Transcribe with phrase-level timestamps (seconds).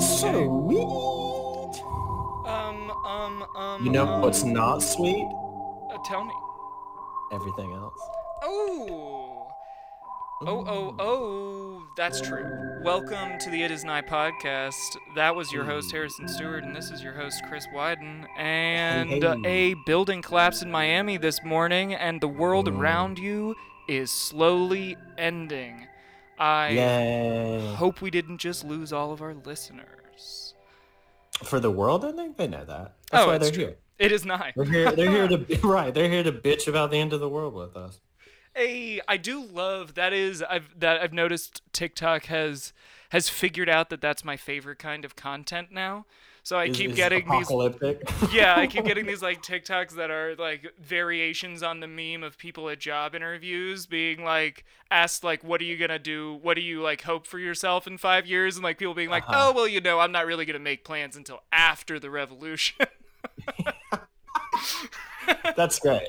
[0.00, 0.80] Sweet.
[2.46, 3.84] Um, um, um.
[3.84, 5.28] You know um, what's not sweet?
[5.90, 6.32] Uh, tell me.
[7.32, 8.00] Everything else.
[8.42, 9.46] Oh.
[10.42, 12.80] Oh, oh, oh, that's true.
[12.82, 14.96] Welcome to the It Is Nigh podcast.
[15.16, 18.24] That was your host, Harrison Stewart, and this is your host, Chris Wyden.
[18.38, 19.72] And uh, hey.
[19.72, 22.78] a building collapsed in Miami this morning, and the world Mm.
[22.78, 23.54] around you
[23.86, 25.88] is slowly ending.
[26.40, 27.74] I Yay.
[27.76, 30.54] hope we didn't just lose all of our listeners.
[31.44, 32.96] For the world ending, they know that.
[33.10, 33.64] That's Oh, why they're true.
[33.66, 33.76] here.
[33.98, 34.52] It is not.
[34.56, 34.90] They're here.
[34.92, 35.92] They're here to right.
[35.92, 38.00] They're here to bitch about the end of the world with us.
[38.54, 42.72] Hey, I do love that is I've that I've noticed TikTok has
[43.10, 46.06] has figured out that that's my favorite kind of content now.
[46.50, 47.48] So I Is- keep is getting these
[48.32, 52.36] yeah, I keep getting these like TikToks that are like variations on the meme of
[52.38, 56.40] people at job interviews being like asked like what are you going to do?
[56.42, 59.22] What do you like hope for yourself in 5 years and like people being like,
[59.28, 59.50] Uh-huh.
[59.50, 62.84] "Oh, well, you know, I'm not really going to make plans until after the revolution."
[65.56, 66.08] That's great.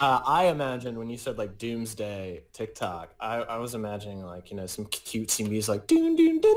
[0.00, 4.56] Uh, I imagine when you said like doomsday TikTok, I, I was imagining like you
[4.56, 6.56] know some cutesy music like doom doom doon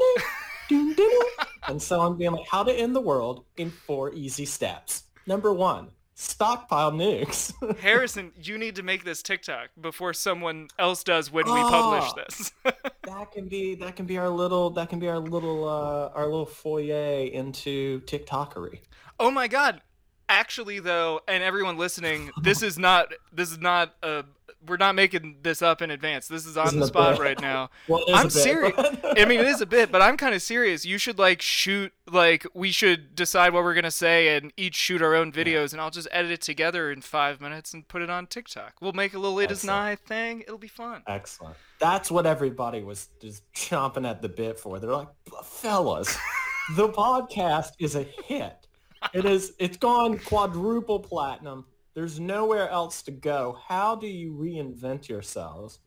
[0.69, 5.03] and so I'm being like how to end the world in four easy steps.
[5.25, 7.53] Number one, stockpile nukes.
[7.79, 12.13] Harrison, you need to make this TikTok before someone else does when we publish Ah.
[12.27, 12.51] this.
[13.03, 16.25] that can be that can be our little that can be our little uh, our
[16.25, 18.79] little foyer into TikTokery.
[19.19, 19.81] Oh my god.
[20.29, 24.23] Actually though, and everyone listening, this is not this is not uh
[24.65, 26.27] we're not making this up in advance.
[26.27, 27.69] This is on Isn't the spot right now.
[27.87, 28.73] Well, I'm serious.
[28.77, 30.85] I mean, it is a bit, but I'm kind of serious.
[30.85, 34.75] You should like shoot like we should decide what we're going to say and each
[34.75, 38.01] shoot our own videos and I'll just edit it together in 5 minutes and put
[38.01, 38.75] it on TikTok.
[38.81, 40.41] We'll make a little it is nigh thing.
[40.41, 41.03] It'll be fun.
[41.07, 41.55] Excellent.
[41.79, 44.79] That's what everybody was just chomping at the bit for.
[44.79, 45.09] They're like,
[45.43, 46.17] fellas,
[46.75, 48.67] the podcast is a hit.
[49.13, 49.53] It is.
[49.59, 51.65] It's gone quadruple platinum.
[51.97, 53.57] There's nowhere else to go.
[53.67, 55.79] How do you reinvent yourselves?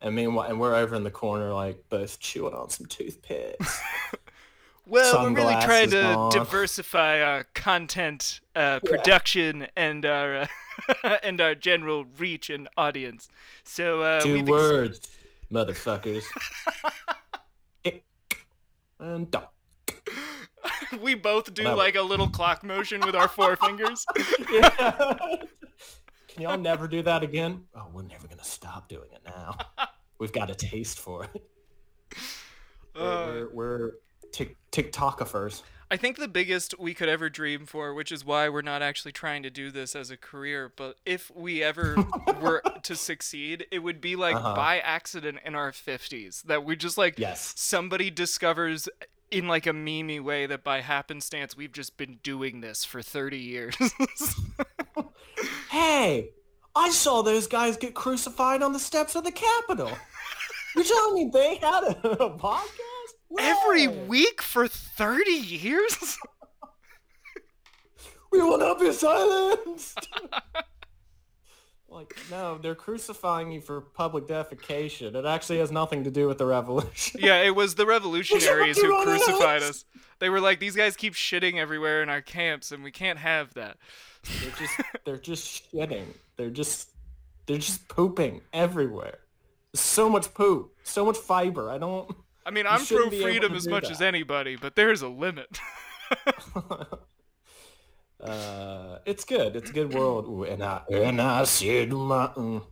[0.00, 3.80] And meanwhile, and we're over in the corner, like both chewing on some toothpicks.
[4.86, 6.32] Well, we're really trying to on.
[6.32, 10.48] diversify our content uh, production and our
[11.04, 13.28] uh, and our general reach and audience.
[13.62, 15.08] So uh, Two we've ex- words,
[15.52, 16.24] motherfuckers.
[17.86, 18.02] Ick
[18.98, 19.46] and dog.
[21.00, 24.04] we both do like a little clock motion with our four fingers.
[24.50, 25.16] Yeah.
[26.28, 27.64] Can y'all never do that again?
[27.74, 29.56] Oh, we're never gonna stop doing it now.
[30.18, 31.42] We've got a taste for it.
[32.94, 33.90] We're, Uh, we're, we're
[34.32, 35.62] tick TikTokifers.
[35.90, 39.10] I think the biggest we could ever dream for, which is why we're not actually
[39.10, 41.96] trying to do this as a career, but if we ever
[42.40, 44.54] were to succeed, it would be like Uh-huh.
[44.54, 47.54] by accident in our 50s that we just like Yes.
[47.56, 48.88] somebody discovers
[49.30, 53.38] in like a memey way that by happenstance we've just been doing this for 30
[53.38, 53.76] years.
[55.70, 56.30] Hey,
[56.74, 59.92] I saw those guys get crucified on the steps of the Capitol.
[60.74, 63.38] You're telling me they had a, a podcast?
[63.38, 66.18] Every week for 30 years?
[68.32, 70.08] We will not be silenced.
[71.90, 75.14] like, no, they're crucifying you for public defecation.
[75.14, 77.20] It actually has nothing to do with the revolution.
[77.22, 79.84] yeah, it was the revolutionaries who crucified us.
[80.18, 83.54] They were like, these guys keep shitting everywhere in our camps, and we can't have
[83.54, 83.76] that.
[84.40, 86.06] They're just they're just shitting.
[86.36, 86.90] They're just
[87.46, 89.18] they're just pooping everywhere.
[89.74, 91.70] So much poop, so much fiber.
[91.70, 92.14] I don't.
[92.44, 93.92] I mean, I'm pro shouldn't be able freedom as much that.
[93.92, 95.58] as anybody, but there's a limit.
[98.22, 99.56] uh, it's good.
[99.56, 100.26] It's a good world.
[100.28, 102.62] Ooh, and I and I said, my, mm.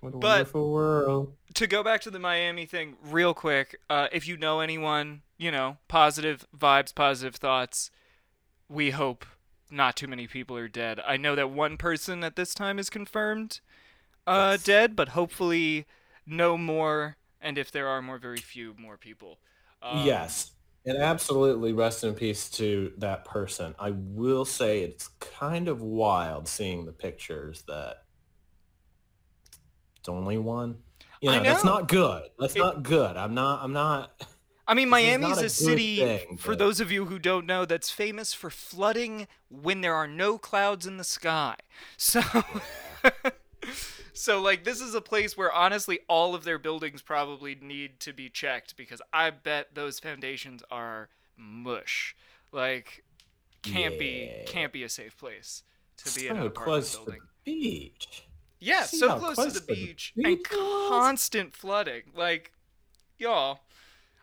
[0.00, 1.34] what a But- wonderful world.
[1.54, 5.50] to go back to the Miami thing real quick, uh, if you know anyone, you
[5.50, 7.90] know, positive vibes, positive thoughts,
[8.68, 9.26] we hope
[9.70, 11.00] not too many people are dead.
[11.06, 13.60] I know that one person at this time is confirmed
[14.26, 14.62] uh, Yes.
[14.64, 15.86] dead, but hopefully
[16.26, 17.16] no more.
[17.40, 19.38] And if there are more, very few more people.
[19.82, 20.52] Um, yes,
[20.84, 23.74] and absolutely rest in peace to that person.
[23.78, 28.04] I will say it's kind of wild seeing the pictures that
[29.98, 30.78] it's only one.
[31.20, 32.24] You I know, that's not good.
[32.38, 33.16] That's It- not good.
[33.16, 33.62] I'm not.
[33.62, 34.26] I'm not.
[34.66, 37.64] I mean, Miami's a a city, thing, for but- those of you who don't know,
[37.64, 41.56] that's famous for flooding when there are no clouds in the sky.
[41.96, 42.22] So,
[44.22, 48.12] so like, this is a place where honestly, all of their buildings probably need to
[48.12, 52.14] be checked because I bet those foundations are mush.
[52.52, 53.02] Like,
[53.62, 55.64] can't be can't be a safe place
[55.96, 58.24] to be in an so apartment close to the beach.
[58.60, 62.02] Yeah, See so close, close to the the beach beach and constant flooding.
[62.14, 62.52] Like,
[63.18, 63.58] y'all.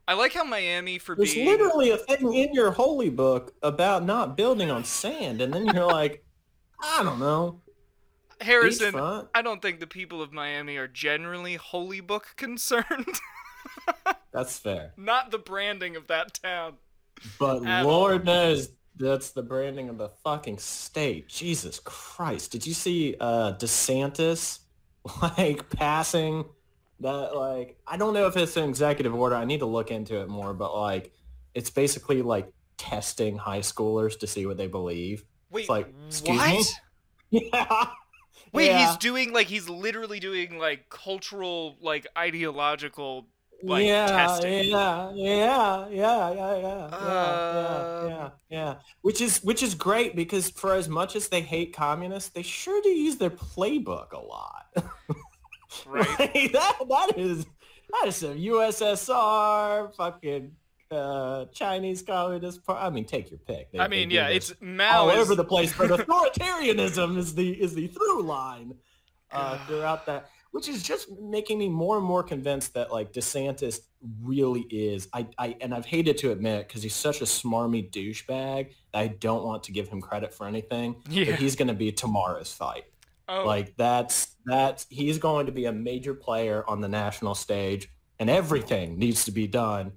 [0.08, 4.06] I like how Miami for There's being literally a thing in your holy book about
[4.06, 6.24] not building on sand, and then you're like,
[6.82, 7.60] I don't know.
[8.42, 8.96] Harrison.
[8.96, 13.20] I don't think the people of Miami are generally holy book concerned.
[14.32, 14.94] That's fair.
[14.98, 16.74] Not the branding of that town.
[17.38, 21.28] But At Lord knows that's the branding of the fucking state.
[21.28, 22.52] Jesus Christ.
[22.52, 24.60] Did you see uh DeSantis
[25.38, 26.46] like passing
[27.00, 29.36] that like I don't know if it's an executive order.
[29.36, 31.12] I need to look into it more, but like
[31.54, 35.24] it's basically like testing high schoolers to see what they believe.
[35.52, 36.50] Wait, like, excuse what?
[36.50, 36.64] me?
[37.54, 37.90] Yeah.
[38.54, 38.88] Wait, Yeah.
[38.88, 43.28] he's doing like he's literally doing like cultural, like ideological.
[43.62, 44.70] like, yeah, testing.
[44.70, 48.76] yeah, yeah, yeah, yeah, yeah, yeah, yeah, Um, yeah, yeah.
[49.02, 52.82] Which is which is great because for as much as they hate communists, they sure
[52.82, 54.74] do use their playbook a lot.
[55.86, 56.08] Right.
[56.20, 57.46] Like, that that is
[57.92, 60.56] that is some USSR fucking
[60.92, 62.82] uh, Chinese Communist Party.
[62.86, 63.72] I mean, take your pick.
[63.72, 67.52] They- I mean, yeah, it's Mao all is, over the place, but authoritarianism is the
[67.62, 68.74] is the through line
[69.32, 73.80] uh, throughout that, which is just making me more and more convinced that like DeSantis
[74.22, 75.08] really is.
[75.14, 79.08] I, I and I've hated to admit because he's such a smarmy douchebag that I
[79.08, 80.96] don't want to give him credit for anything.
[81.10, 81.32] Yeah.
[81.32, 82.86] But he's going to be tomorrow's fight.
[83.28, 87.90] Oh, Like that's that's he's going to be a major player on the national stage,
[88.18, 89.92] and everything needs to be done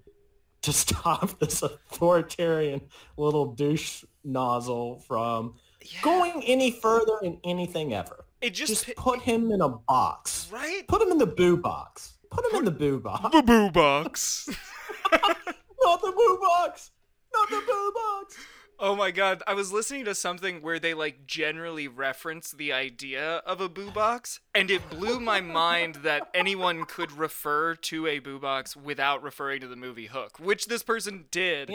[0.63, 2.81] to stop this authoritarian
[3.17, 6.01] little douche nozzle from yeah.
[6.03, 8.25] going any further in anything ever.
[8.41, 10.49] It just, Just put him in a box.
[10.53, 10.83] right.
[10.89, 12.15] Put him in the boo box.
[12.31, 13.31] Put him in the boo box.
[13.33, 14.49] The boo box.
[15.13, 16.91] Not the boo box.
[17.33, 18.37] Not the boo box.
[18.85, 23.37] Oh my god, I was listening to something where they like generally reference the idea
[23.47, 28.19] of a boo box, and it blew my mind that anyone could refer to a
[28.19, 31.71] boo box without referring to the movie Hook, which this person did.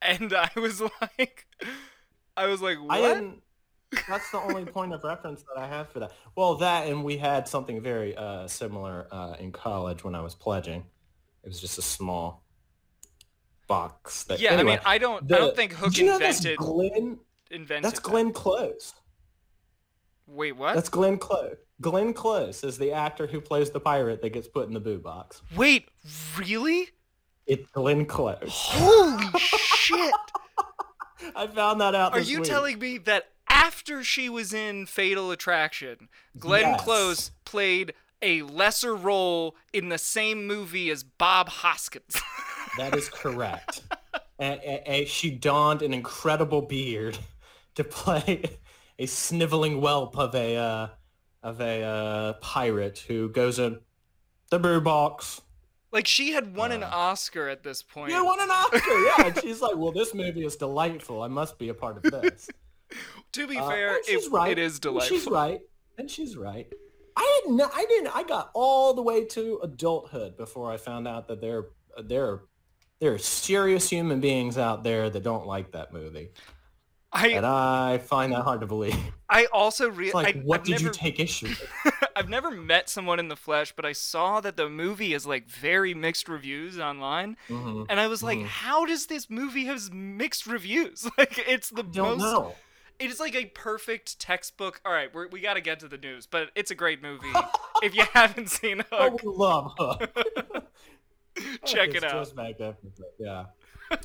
[0.00, 1.44] And I was like
[2.36, 3.14] I was like, I what?
[3.14, 3.42] didn't.
[4.08, 6.12] That's the only point of reference that I have for that.
[6.36, 10.36] Well, that and we had something very uh, similar uh, in college when I was
[10.36, 10.84] pledging.
[11.42, 12.43] It was just a small
[13.66, 14.24] box.
[14.24, 16.58] That, Yeah, anyway, I mean, I don't I don't think Hook you know that's invented
[16.58, 17.18] Glenn.
[17.50, 18.08] invented That's that.
[18.10, 18.94] Glenn Close.
[20.26, 20.74] Wait, what?
[20.74, 21.56] That's Glenn Close.
[21.80, 24.98] Glenn Close is the actor who plays the pirate that gets put in the boo
[24.98, 25.42] box.
[25.54, 25.88] Wait,
[26.38, 26.88] really?
[27.46, 28.38] It's Glenn Close.
[28.48, 30.14] Holy shit.
[31.36, 32.12] I found that out.
[32.12, 32.48] Are you week.
[32.48, 36.08] telling me that after she was in Fatal Attraction,
[36.38, 36.80] Glenn Yes.
[36.82, 42.16] Close played a lesser role in the same movie as Bob Hoskins?
[42.78, 43.82] That is correct.
[44.38, 47.18] and, and- and she donned an incredible beard
[47.76, 48.58] to play
[48.98, 50.88] a sniveling whelp of a uh,
[51.42, 53.78] of a uh, pirate who goes in
[54.50, 55.40] the boo box.
[55.92, 56.90] like she had won an Uh.
[56.92, 58.12] Oscar at this point.
[58.12, 59.26] You won an Oscar, yeah.
[59.26, 61.22] And she's like, "Well, this movie is delightful.
[61.22, 62.48] I must be a part of this."
[63.32, 64.52] to be Uh, fair, she's it, right.
[64.52, 65.16] it is And delightful.
[65.18, 65.60] She's right,
[65.98, 66.66] and she's right.
[67.16, 67.56] I didn't.
[67.56, 68.14] know- I didn't.
[68.16, 71.66] I got all the way to adulthood before I found out that there
[72.02, 72.40] there
[73.04, 76.30] there are serious human beings out there that don't like that movie,
[77.12, 78.96] and I I find that hard to believe.
[79.28, 81.94] I also re- It's like, I, what I've did never, you take issue with?
[82.16, 85.50] I've never met someone in the flesh, but I saw that the movie has like
[85.50, 87.84] very mixed reviews online, Mhm.
[87.90, 88.46] and I was like, Mhm.
[88.46, 91.06] how does this movie have mixed reviews?
[91.18, 92.54] Like it's the Don't most know.
[92.98, 94.80] It is like a perfect textbook.
[94.86, 97.32] All right, we're, we got to get to the news, but it's a great movie.
[97.82, 100.10] if you haven't seen Hook, we love Hook.
[101.64, 102.32] check it out.
[103.18, 103.44] Yeah.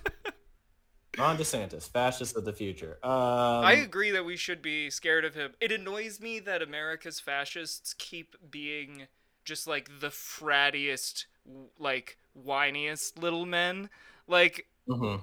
[1.17, 2.98] Ron DeSantis, fascist of the future.
[3.03, 5.53] Um, I agree that we should be scared of him.
[5.59, 9.07] It annoys me that America's fascists keep being
[9.43, 11.25] just like the frattiest,
[11.77, 13.89] like whiniest little men.
[14.27, 15.21] Like mhm.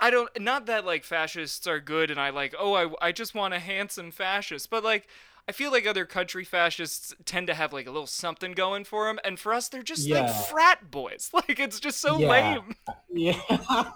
[0.00, 3.34] I don't not that like fascists are good and I like oh I I just
[3.34, 5.08] want a handsome fascist, but like
[5.48, 9.06] I feel like other country fascists tend to have like a little something going for
[9.06, 11.30] them, and for us they're just like frat boys.
[11.38, 12.28] Like it's just so Yeah.
[12.28, 12.74] lame.
[13.12, 13.40] Yeah.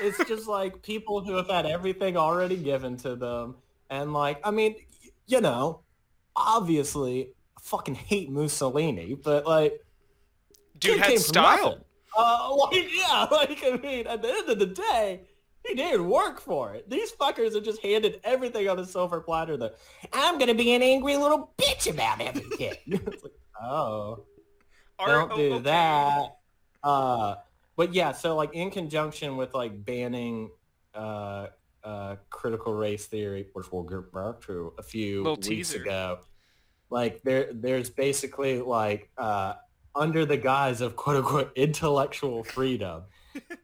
[0.00, 3.56] it's just like people who have had everything already given to them.
[3.90, 4.76] And like, I mean,
[5.26, 5.80] you know,
[6.36, 9.80] obviously I fucking hate Mussolini, but like
[10.78, 11.84] Dude had style.
[12.16, 15.22] Uh, like, yeah, like, I mean, at the end of the day,
[15.66, 16.88] he didn't work for it.
[16.90, 19.76] These fuckers have just handed everything on a silver platter that
[20.12, 22.74] I'm going to be an angry little bitch about everything.
[22.86, 24.24] like, oh,
[24.98, 26.36] don't do that.
[26.82, 27.36] Uh,
[27.76, 30.50] but yeah, so like in conjunction with like banning
[30.94, 31.46] uh,
[31.82, 35.82] uh, critical race theory, which we'll get back to a few Little weeks teaser.
[35.82, 36.18] ago,
[36.90, 39.54] like there there's basically like uh,
[39.94, 43.02] under the guise of quote unquote intellectual freedom.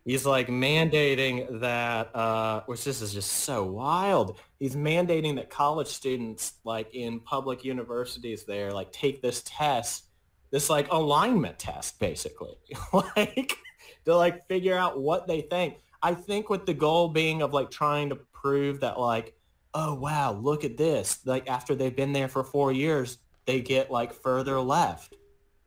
[0.05, 4.39] He's like mandating that, uh, which this is just so wild.
[4.59, 10.07] He's mandating that college students, like in public universities, there, like take this test,
[10.51, 12.55] this like alignment test, basically,
[12.93, 13.57] like
[14.05, 15.77] to like figure out what they think.
[16.03, 19.35] I think with the goal being of like trying to prove that like,
[19.75, 21.21] oh wow, look at this.
[21.25, 25.15] Like after they've been there for four years, they get like further left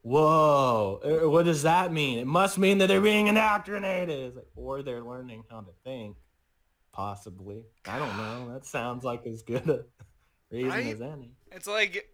[0.03, 2.19] whoa, uh, what does that mean?
[2.19, 4.35] It must mean that they're being indoctrinated.
[4.35, 6.17] Like, or they're learning how to think,
[6.91, 7.63] possibly.
[7.85, 8.49] I don't know.
[8.53, 9.85] That sounds like as good a
[10.51, 10.93] reason right?
[10.93, 11.31] as any.
[11.51, 12.07] It's like,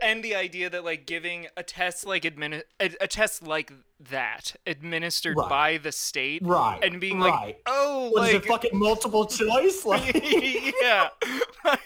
[0.00, 3.72] and the idea that like giving a test like admini- a, a test like
[4.10, 5.48] that administered right.
[5.48, 7.46] by the state, right, and being right.
[7.46, 9.84] like, oh, what like is it, fucking multiple choice?
[9.92, 10.14] Like,
[10.80, 11.08] yeah.
[11.20, 11.80] what are you what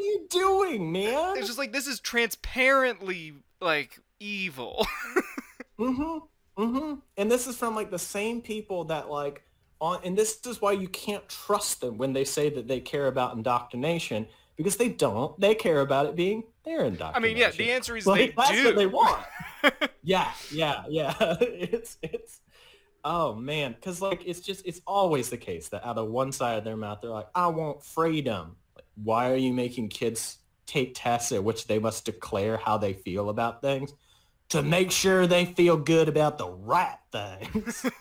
[0.00, 1.36] are you doing, man?
[1.36, 4.86] It's just like this is transparently like evil.
[5.78, 6.62] mm-hmm.
[6.62, 6.94] Mm-hmm.
[7.16, 9.42] And this is from like the same people that like
[9.80, 13.06] on and this is why you can't trust them when they say that they care
[13.06, 14.26] about indoctrination
[14.56, 15.38] because they don't.
[15.40, 17.14] They care about it being their indoctrination.
[17.16, 18.64] I mean, yeah, the answer is like, they that's do.
[18.66, 19.24] what they want.
[20.02, 21.14] yeah, yeah, yeah.
[21.40, 22.40] it's it's
[23.04, 26.58] oh man, because like it's just it's always the case that out of one side
[26.58, 28.56] of their mouth they're like, I want freedom
[29.02, 33.28] why are you making kids take tests at which they must declare how they feel
[33.28, 33.92] about things
[34.50, 37.86] to make sure they feel good about the right things?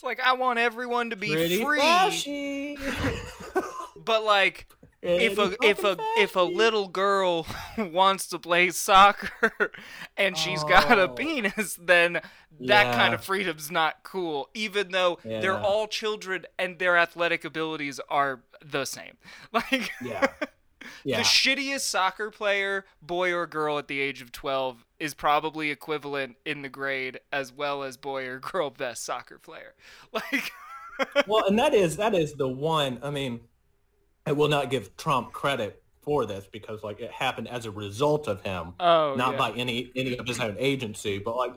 [0.00, 2.78] It's like I want everyone to be Pretty free.
[4.02, 4.66] But like
[5.02, 7.46] if a if a if a little girl
[7.78, 9.72] wants to play soccer
[10.16, 10.68] and she's oh.
[10.68, 11.08] got a oh.
[11.08, 12.94] penis, then that yeah.
[12.94, 14.50] kind of freedom's not cool.
[14.54, 15.40] Even though yeah.
[15.40, 19.16] they're all children and their athletic abilities are the same.
[19.52, 20.28] Like yeah.
[21.04, 21.18] Yeah.
[21.18, 26.36] The shittiest soccer player, boy or girl at the age of 12, is probably equivalent
[26.44, 29.74] in the grade as well as boy or girl best soccer player.
[30.12, 30.52] Like
[31.26, 33.40] Well, and that is that is the one, I mean,
[34.30, 38.28] I will not give Trump credit for this because like it happened as a result
[38.28, 39.38] of him, oh, not yeah.
[39.38, 41.18] by any any of his own agency.
[41.18, 41.54] But like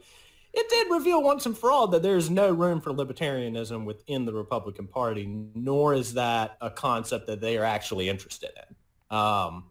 [0.54, 4.34] it did reveal once and for all that there's no room for libertarianism within the
[4.34, 9.16] Republican Party, nor is that a concept that they are actually interested in.
[9.16, 9.66] Um,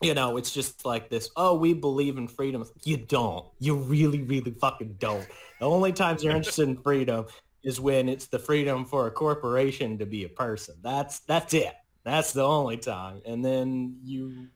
[0.00, 2.64] you know, it's just like this, oh, we believe in freedom.
[2.82, 3.44] You don't.
[3.58, 5.26] You really, really fucking don't.
[5.60, 7.26] The only times you're interested in freedom
[7.62, 10.76] is when it's the freedom for a corporation to be a person.
[10.82, 11.74] That's that's it.
[12.08, 13.20] That's the only time.
[13.26, 14.48] And then you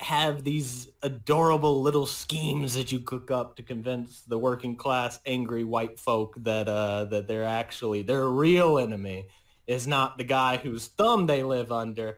[0.00, 5.62] have these adorable little schemes that you cook up to convince the working class angry
[5.62, 9.26] white folk that uh that they're actually their real enemy
[9.66, 12.16] is not the guy whose thumb they live under.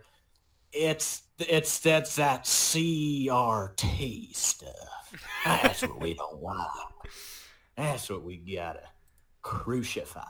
[0.72, 5.26] It's it's that's that CRT stuff.
[5.44, 6.70] That's what we don't want.
[7.76, 8.84] That's what we gotta
[9.42, 10.22] crucify.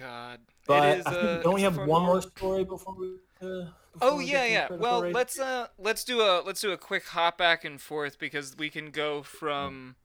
[0.00, 0.40] God.
[0.66, 3.16] But uh, don't we have one more story before we?
[3.42, 3.66] Uh,
[4.00, 4.68] oh yeah, yeah.
[4.72, 5.14] Well, race?
[5.14, 8.70] let's uh let's do a let's do a quick hop back and forth because we
[8.70, 9.96] can go from,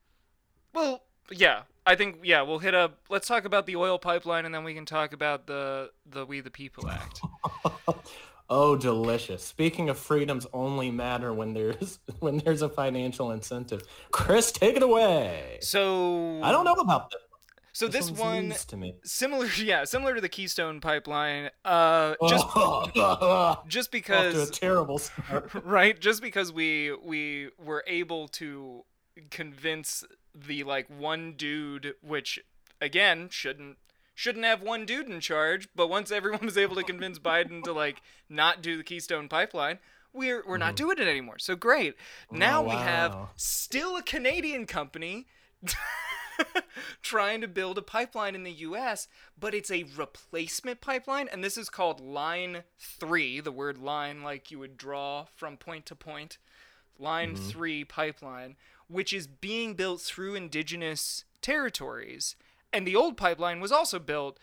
[0.74, 1.62] well, yeah.
[1.88, 3.00] I think yeah we'll hit up.
[3.10, 6.42] Let's talk about the oil pipeline and then we can talk about the the We
[6.42, 7.22] the People Act.
[8.50, 9.44] oh, delicious!
[9.44, 13.84] Speaking of freedoms, only matter when there's when there's a financial incentive.
[14.12, 15.60] Chris, take it away.
[15.62, 17.22] So I don't know about this.
[17.76, 18.54] So this, this one
[19.04, 21.50] similar, yeah, similar to the Keystone Pipeline.
[21.66, 22.48] Uh, just
[23.68, 25.52] just because terrible start.
[25.66, 26.00] right?
[26.00, 28.86] Just because we we were able to
[29.30, 32.40] convince the like one dude, which
[32.80, 33.76] again shouldn't
[34.14, 37.74] shouldn't have one dude in charge, but once everyone was able to convince Biden to
[37.74, 39.80] like not do the Keystone Pipeline,
[40.14, 40.78] we're we're not mm.
[40.78, 41.40] doing it anymore.
[41.40, 41.96] So great.
[42.32, 42.70] Now oh, wow.
[42.70, 45.28] we have still a Canadian company
[47.02, 49.08] trying to build a pipeline in the US,
[49.40, 54.52] but it's a replacement pipeline, and this is called Line 3, the word line like
[54.52, 56.38] you would draw from point to point.
[56.98, 57.50] Line mm-hmm.
[57.50, 58.56] 3 pipeline,
[58.88, 62.36] which is being built through indigenous territories.
[62.72, 64.40] And the old pipeline was also built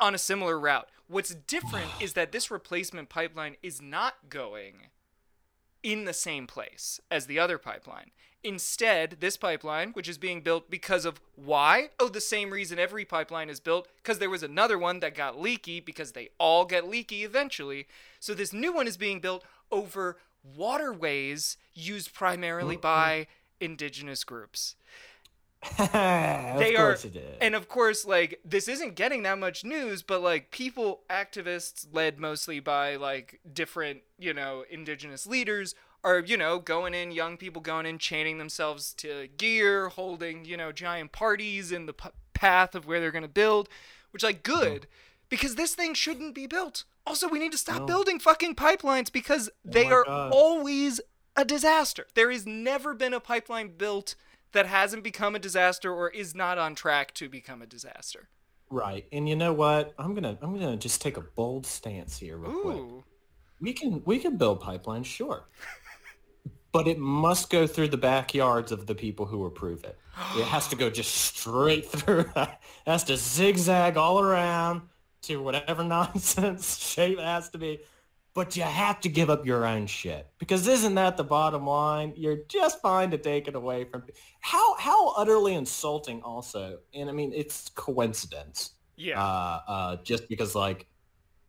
[0.00, 0.88] on a similar route.
[1.08, 4.88] What's different is that this replacement pipeline is not going
[5.82, 8.10] in the same place as the other pipeline.
[8.42, 11.90] Instead, this pipeline, which is being built because of why?
[11.98, 15.38] Oh, the same reason every pipeline is built, because there was another one that got
[15.38, 17.86] leaky, because they all get leaky eventually.
[18.18, 20.16] So this new one is being built over
[20.56, 22.82] waterways used primarily mm-hmm.
[22.82, 23.26] by
[23.60, 24.76] indigenous groups.
[25.78, 26.96] they are
[27.42, 32.18] and of course like this isn't getting that much news but like people activists led
[32.18, 37.60] mostly by like different you know indigenous leaders are, you know, going in, young people
[37.60, 42.74] going in, chaining themselves to gear, holding, you know, giant parties in the p- path
[42.74, 43.68] of where they're going to build,
[44.10, 44.60] which, like, mm-hmm.
[44.60, 44.86] good,
[45.28, 46.84] because this thing shouldn't be built.
[47.06, 47.86] Also, we need to stop No.
[47.86, 50.32] building fucking pipelines because oh they my are God.
[50.32, 51.00] always
[51.36, 52.06] a disaster.
[52.14, 54.14] There has never been a pipeline built
[54.52, 58.28] that hasn't become a disaster or is not on track to become a disaster.
[58.68, 59.06] Right.
[59.12, 59.94] And you know what?
[59.98, 63.04] I'm gonna I'm gonna just take a bold stance here real quick.
[63.60, 65.44] We can we can build pipelines, sure.
[66.72, 69.98] But it must go through the backyards of the people who approve it.
[70.36, 72.30] It has to go just straight through.
[72.36, 72.48] it
[72.86, 74.82] has to zigzag all around
[75.22, 77.80] to whatever nonsense shape it has to be.
[78.32, 82.12] But you have to give up your own shit because isn't that the bottom line?
[82.16, 84.04] You're just fine to take it away from.
[84.40, 89.20] How how utterly insulting, also, and I mean it's coincidence Yeah.
[89.20, 90.86] uh, uh, just because like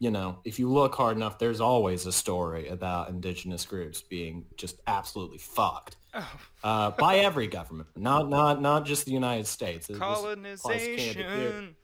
[0.02, 4.44] you know if you look hard enough there's always a story about indigenous groups being
[4.58, 6.28] just absolutely fucked oh,
[6.64, 10.96] uh, by every government not not not just the united states It was- applies to
[10.96, 11.24] Canada, too.
[11.24, 11.76] colonization.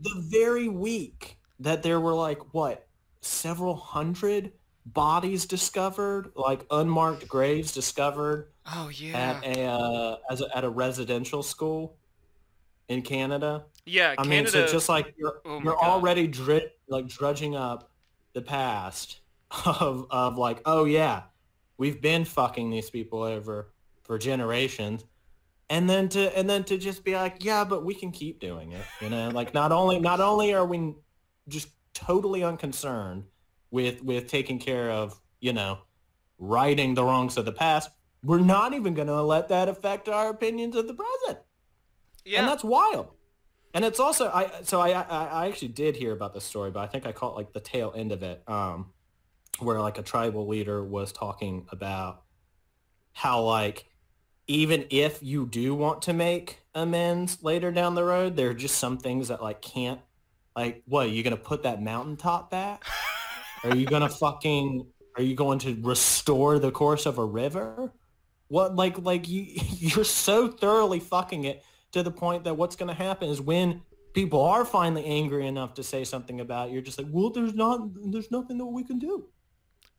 [0.00, 2.86] the very week that there were like what
[3.22, 4.52] several hundred
[4.84, 9.16] bodies discovered like unmarked graves discovered Oh yeah.
[9.42, 11.96] at a uh, as a, at a residential school
[12.88, 14.28] in canada yeah, I Canada.
[14.28, 15.82] mean, so just like you're, Oh you're God.
[15.82, 17.90] already dri- like drudging up
[18.32, 19.20] the past
[19.64, 21.22] of of like, oh yeah,
[21.76, 25.04] we've been fucking these people over for generations,
[25.70, 28.72] and then to and then to just be like, yeah, but we can keep doing
[28.72, 29.28] it, you know?
[29.30, 30.94] Like not only not only are we
[31.48, 33.24] just totally unconcerned
[33.70, 35.78] with with taking care of you know
[36.38, 37.90] righting the wrongs of the past,
[38.22, 41.44] we're not even going to let that affect our opinions of the present
[42.28, 42.40] yeah.
[42.40, 43.08] and that's wild.
[43.78, 46.80] And it's also I so I, I I actually did hear about this story, but
[46.80, 48.86] I think I caught like the tail end of it, um,
[49.60, 52.24] where like a tribal leader was talking about
[53.12, 53.84] how like
[54.48, 58.78] even if you do want to make amends later down the road, there are just
[58.78, 60.00] some things that like can't
[60.56, 62.84] like what are you gonna put that mountaintop back?
[63.62, 67.92] Are you gonna fucking are you going to restore the course of a river?
[68.48, 69.46] What like like you
[69.78, 73.82] you're so thoroughly fucking it to the point that what's going to happen is when
[74.14, 77.54] people are finally angry enough to say something about it, you're just like, well, there's
[77.54, 79.26] not, there's nothing that we can do.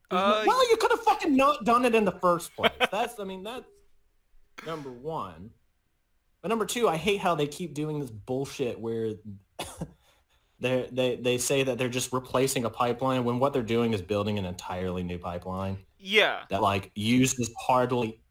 [0.10, 2.72] There's no- Uh, well, you could have fucking not done it in the first place.
[2.92, 3.66] That's, I mean, that's
[4.66, 5.52] number one.
[6.42, 9.14] But number two, I hate how they keep doing this bullshit where
[10.60, 14.02] they they they say that they're just replacing a pipeline when what they're doing is
[14.02, 16.44] building an entirely new pipeline yeah.
[16.50, 18.22] that like uses hardly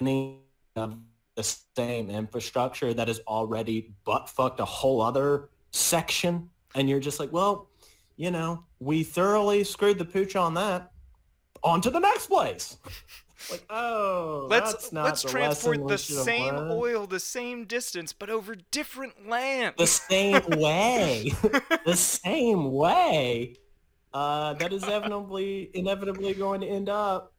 [0.00, 0.40] any
[0.76, 0.98] of
[1.40, 7.20] the same infrastructure that is already butt fucked a whole other section and you're just
[7.20, 7.68] like well
[8.16, 10.90] you know we thoroughly screwed the pooch on that.
[11.62, 12.78] On to the next place.
[13.50, 16.72] Like oh Let's that's not let's transport the same learned.
[16.72, 19.74] oil the same distance but over different land.
[19.78, 21.32] the same way.
[21.84, 23.56] The same way.
[24.12, 27.32] Uh, that is inevitably inevitably going to end up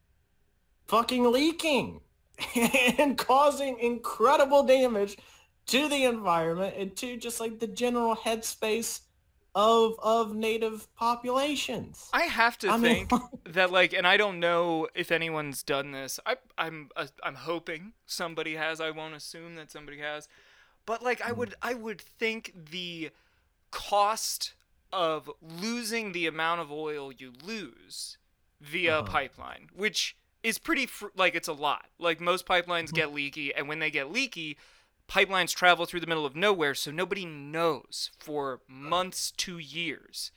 [0.86, 2.00] fucking leaking
[2.98, 5.16] and causing incredible damage
[5.66, 9.00] to the environment and to just like the general headspace
[9.54, 12.08] of of native populations.
[12.12, 13.10] I have to I mean, think
[13.50, 16.18] that like, and I don't know if anyone's done this.
[16.26, 18.80] I, I'm, uh, I'm hoping somebody has.
[18.80, 20.28] I won't assume that somebody has,
[20.86, 21.28] but like, Hmm.
[21.28, 23.10] I would, I would think the
[23.70, 24.54] cost
[24.92, 28.18] of losing the amount of oil you lose
[28.60, 29.02] via Uh-huh.
[29.02, 31.86] pipeline, which is pretty fr- like it's a lot.
[31.98, 32.96] Like most pipelines Mm-hmm.
[32.96, 34.56] get leaky, and when they get leaky,
[35.08, 40.32] pipelines travel through the middle of nowhere, so nobody knows for months to years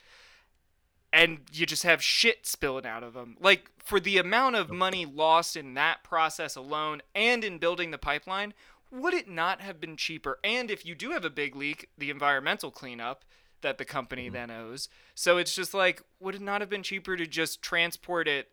[1.15, 3.37] and you just have shit spilling out of them.
[3.39, 7.97] Like for the amount of money lost in that process alone and in building the
[7.97, 8.53] pipeline,
[8.91, 10.39] would it not have been cheaper?
[10.43, 13.23] And if you do have a big leak, the environmental cleanup
[13.61, 14.89] that the company then owes.
[15.15, 18.49] So it's just like, would it not have been cheaper to just transport it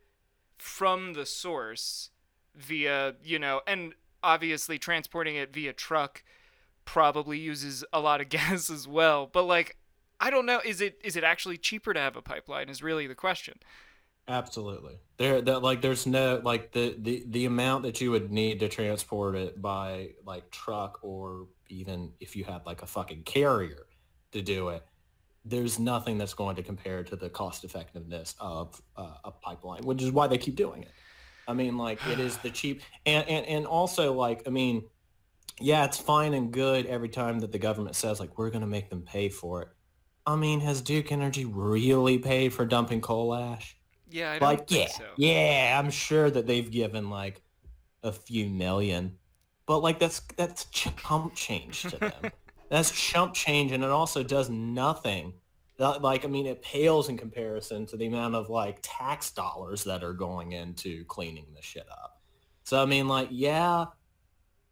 [0.62, 2.10] from the source
[2.54, 6.22] via, you know, and obviously transporting it via truck
[6.84, 9.28] probably uses a lot of gas as well.
[9.30, 9.76] But like
[10.20, 10.60] I don't know.
[10.64, 12.68] Is it is it actually cheaper to have a pipeline?
[12.68, 13.58] Is really the question.
[14.28, 15.00] Absolutely.
[15.16, 18.68] There that like there's no like the, the the amount that you would need to
[18.68, 23.86] transport it by like truck or even if you had like a fucking carrier
[24.30, 24.86] to do it,
[25.44, 30.02] there's nothing that's going to compare to the cost effectiveness of uh, a pipeline, which
[30.02, 30.92] is why they keep doing it.
[31.48, 34.84] I mean, like it is the cheap and, and and also like I mean,
[35.60, 38.90] yeah, it's fine and good every time that the government says like we're gonna make
[38.90, 39.68] them pay for it.
[40.24, 43.76] I mean, has Duke Energy really paid for dumping coal ash?
[44.08, 45.04] Yeah, I don't like think yeah, so.
[45.16, 47.42] yeah, I'm sure that they've given like
[48.04, 49.18] a few million,
[49.66, 52.12] but like that's that's chump change to them.
[52.72, 55.34] that's chump change, and it also does nothing.
[55.78, 60.02] Like I mean, it pales in comparison to the amount of like tax dollars that
[60.02, 62.22] are going into cleaning this shit up.
[62.64, 63.86] So I mean, like yeah,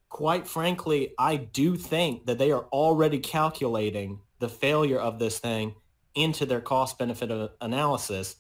[0.09, 5.75] quite frankly, I do think that they are already calculating the failure of this thing
[6.15, 8.37] into their cost benefit uh, analysis.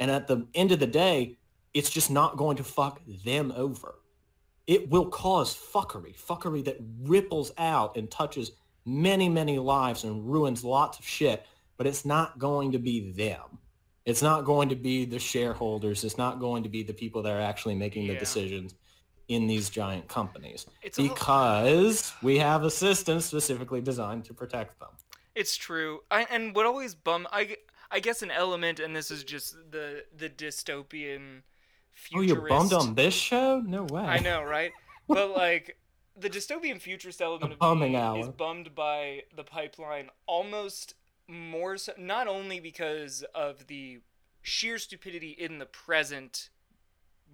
[0.00, 1.38] And at the end of the day,
[1.72, 3.94] it's just not going to fuck them over.
[4.66, 8.50] It will cause fuckery, fuckery that ripples out and touches
[8.84, 13.58] many, many lives and ruins lots of shit, but it's not going to be them.
[14.04, 16.04] It's not going to be the shareholders.
[16.04, 18.18] It's not going to be the people that are actually making the Yeah.
[18.18, 18.74] decisions
[19.28, 24.90] in these giant companies It's because we have a system specifically designed to protect them.
[25.34, 26.00] It's true.
[26.10, 27.56] I, and what always bum I,
[27.90, 31.40] I guess an element, and this is just the the dystopian
[31.92, 32.18] future.
[32.18, 33.60] Oh, you're bummed on this show?
[33.60, 34.02] No way.
[34.02, 34.72] I know, right?
[35.08, 35.76] but like
[36.16, 38.18] the dystopian futurist element The of me hour.
[38.18, 40.94] is bummed by the pipeline almost
[41.26, 44.00] more so not only because of the
[44.42, 46.50] sheer stupidity in the present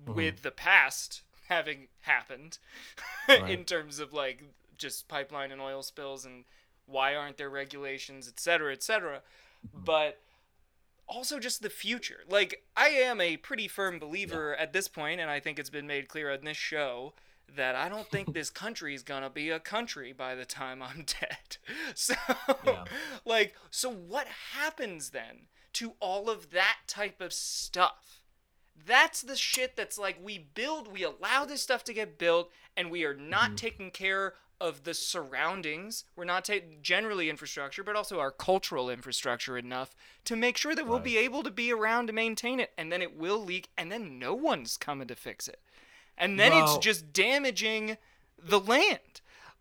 [0.06, 0.14] Mhm.
[0.14, 2.58] with the past having happened
[3.28, 3.50] Right.
[3.50, 4.44] in terms of like
[4.78, 6.44] just pipeline and oil spills and
[6.86, 9.22] why aren't there regulations et cetera et cetera
[9.66, 9.84] Mm-hmm.
[9.84, 10.22] but
[11.06, 15.28] also just the future like i am a pretty firm believer at this point and
[15.30, 17.12] i think it's been made clear on this show
[17.56, 21.04] that i don't think this country is gonna be a country by the time i'm
[21.20, 21.56] dead.
[21.94, 22.14] So
[22.64, 22.84] Yeah.
[23.24, 28.22] like so what happens then to all of that type of stuff?
[28.86, 32.90] That's the shit that's like we build we allow this stuff to get built and
[32.90, 33.54] we are not mm-hmm.
[33.56, 36.04] taking care of the surroundings.
[36.16, 40.86] We're not taking generally infrastructure but also our cultural infrastructure enough to make sure that
[40.86, 43.90] we'll be able to be around to maintain it and then it will leak and
[43.90, 45.60] then no one's coming to fix it
[46.20, 47.96] and then it's just damaging
[48.38, 49.00] the land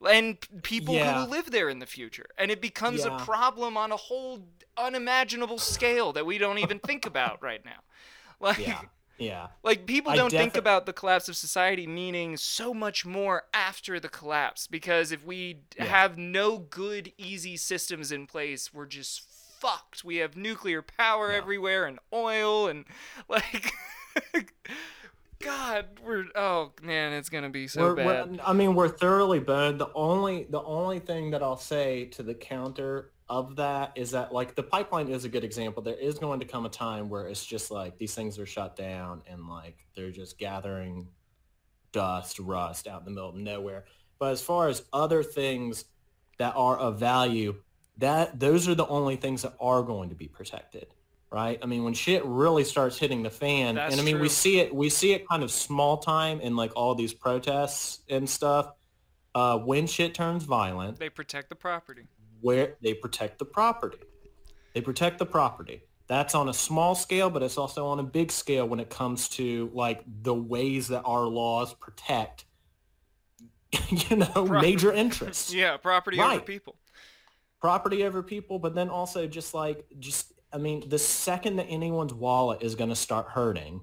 [0.08, 1.26] and people Yeah.
[1.26, 3.16] who live there in the future and it becomes Yeah.
[3.16, 7.82] a problem on a whole unimaginable scale that we don't even think about right now
[8.40, 8.82] like Yeah.
[9.18, 9.48] Yeah.
[9.64, 14.00] like people I don't think about the collapse of society meaning so much more after
[14.00, 19.24] the collapse because if we have no good easy systems in place we're just
[19.60, 22.86] fucked we have nuclear power everywhere and oil and
[23.28, 23.74] like
[25.42, 29.40] god we're oh man it's gonna be so we're, bad we're- I mean, we're thoroughly
[29.40, 29.80] burned.
[29.80, 34.34] The only the only thing that I'll say to the counter of that is that
[34.34, 35.82] like the pipeline is a good example.
[35.82, 38.76] There is going to come a time where it's just like these things are shut
[38.76, 41.08] down and like they're just gathering
[41.92, 43.86] dust, rust out in the middle of nowhere.
[44.20, 45.86] But as far as other things
[46.38, 47.56] that are of value,
[47.98, 50.88] that those are the only things that are going to be protected.
[51.32, 51.60] Right?
[51.62, 54.24] I mean, when shit really starts hitting the fan, That's and I mean, true.
[54.24, 58.00] we see it, we see it kind of small time in like all these protests
[58.10, 58.72] and stuff.
[59.36, 62.08] Uh, when shit turns violent, they protect the property
[62.42, 64.00] where they protect the property.
[64.74, 65.84] They protect the property.
[66.08, 69.30] That's on a small scale, but it's also on a big scale when it comes
[69.30, 72.46] to like the ways that our laws protect,
[73.90, 76.76] you know, major interests, yeah property over people
[77.60, 82.14] property over people, but then also just like, just, I mean, the second that anyone's
[82.14, 83.82] wallet is going to start hurting,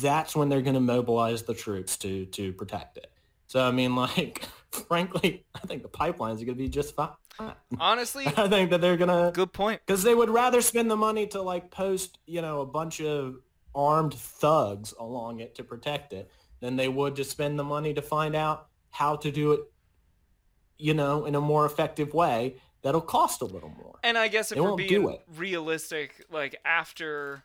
[0.00, 3.12] that's when they're going to mobilize the troops to, to protect it.
[3.46, 7.10] So, I mean, like, frankly, I think the pipelines are going to be just fine.
[7.78, 11.26] honestly I think that they're gonna good point because they would rather spend the money
[11.28, 13.36] to like post, you know, a bunch of
[13.74, 18.02] armed thugs along it to protect it than they would to spend the money to
[18.02, 19.60] find out how to do it,
[20.78, 23.98] you know, in a more effective way that'll cost a little more.
[24.02, 27.42] And I guess if They we're being realistic, like after,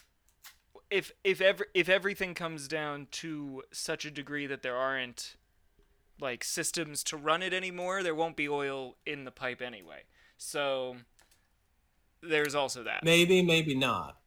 [0.89, 5.35] if if ever if everything comes down to such a degree that there aren't
[6.19, 10.03] like systems to run it anymore, there won't be oil in the pipe anyway.
[10.37, 10.97] So
[12.21, 13.03] there's also that.
[13.03, 14.17] Maybe, maybe not.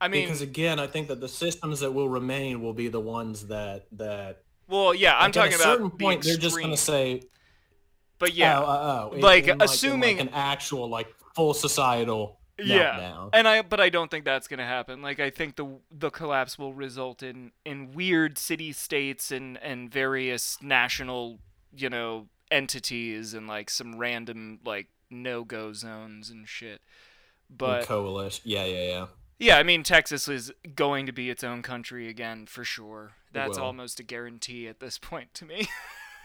[0.00, 3.00] I mean, because again, I think that the systems that will remain will be the
[3.00, 4.42] ones that that.
[4.68, 5.66] well, yeah, I'm like, talking about.
[5.66, 7.22] at a certain point, the they're just gonna say,
[8.18, 11.54] but yeah, oh, oh, oh, in- Like, in, assuming- in, like, an actual like full
[11.54, 13.30] societal yeah meltdown.
[13.32, 16.08] and i but i don't think that's going to happen like i think the the
[16.08, 21.40] collapse will result in in weird city states and and various national
[21.76, 26.80] you know entities and like some random like no-go zones and shit
[27.50, 28.42] but coalition.
[28.46, 29.06] Yeah, yeah, yeah.
[29.40, 33.58] yeah i mean texas is going to be its own country again for sure that's
[33.58, 35.66] almost a guarantee at this point to me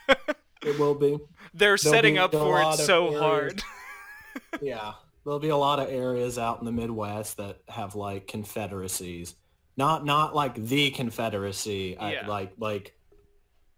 [0.64, 1.18] It will be.
[1.54, 3.64] they're There'll setting be up for it so areas- hard
[4.62, 4.94] Yeah.
[5.26, 9.36] There'll be a lot of areas out in the Midwest that have like confederacies.
[9.78, 12.96] not not like the Confederacy, I- like like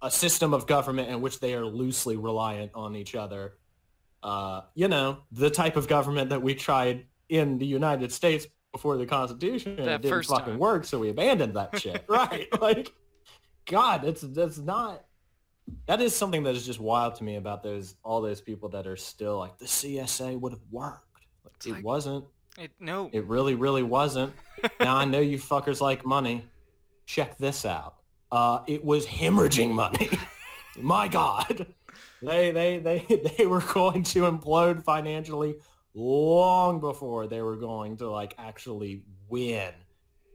[0.01, 3.53] a system of government in which they are loosely reliant on each other.
[4.23, 8.97] Uh, you know, the type of government that we tried in the United States before
[8.97, 10.59] the Constitution That didn't first fucking time.
[10.59, 12.03] work, so we abandoned that shit.
[12.07, 12.47] right?
[12.61, 12.91] Like,
[13.65, 15.03] God, it's that's not.
[15.87, 18.87] That is something that is just wild to me about those all those people that
[18.87, 21.07] are still like the CSA would have worked.
[21.43, 22.25] Like, it like- wasn't.
[22.57, 23.09] It, no.
[23.13, 24.33] It really, really wasn't.
[24.79, 26.45] now I know you fuckers like money.
[27.05, 27.95] Check this out.
[28.31, 30.09] Uh, it was hemorrhaging money.
[30.77, 31.65] My God,
[32.21, 35.55] they they they they were going to implode financially
[35.93, 39.73] long before they were going to like actually win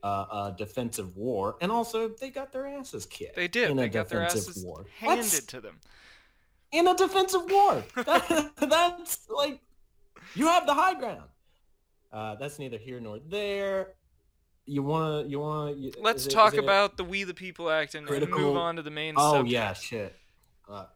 [0.07, 3.37] uh, a defensive war, and also they got their asses kicked.
[3.37, 3.71] they did.
[3.71, 4.87] in They a got their defensive asses war.
[4.99, 5.77] handed That's- to them.
[6.73, 7.85] in a defensive war.
[7.97, 9.61] That- that's like
[10.35, 11.29] you have the high ground.
[12.12, 13.95] Uh, that's neither here nor there.
[14.64, 15.73] You wanna, you wanna.
[15.73, 18.83] You, Let's it- talk about the We the People Act and, and move on to
[18.83, 19.53] the main Oh subject.
[19.53, 20.16] yeah, shit.
[20.69, 20.87] Uh,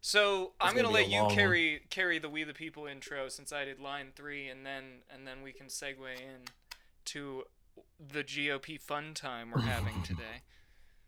[0.00, 1.34] So I'm gonna gonna let you long one.
[1.34, 5.26] carry carry the We the People intro since I did line three, and then and
[5.26, 6.40] then we can segue in
[7.06, 7.44] to
[8.12, 10.42] the GOP fun time we're having today.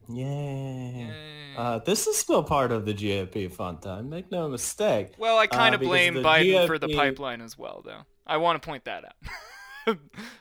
[0.09, 0.27] yeah.
[0.27, 1.11] Yay.
[1.57, 4.09] Uh, this is still part of the GOP fun time.
[4.11, 5.15] Make no mistake.
[5.19, 8.03] well, I kind of because blame Biden for the pipeline as well, though.
[8.27, 9.99] I want to point that out.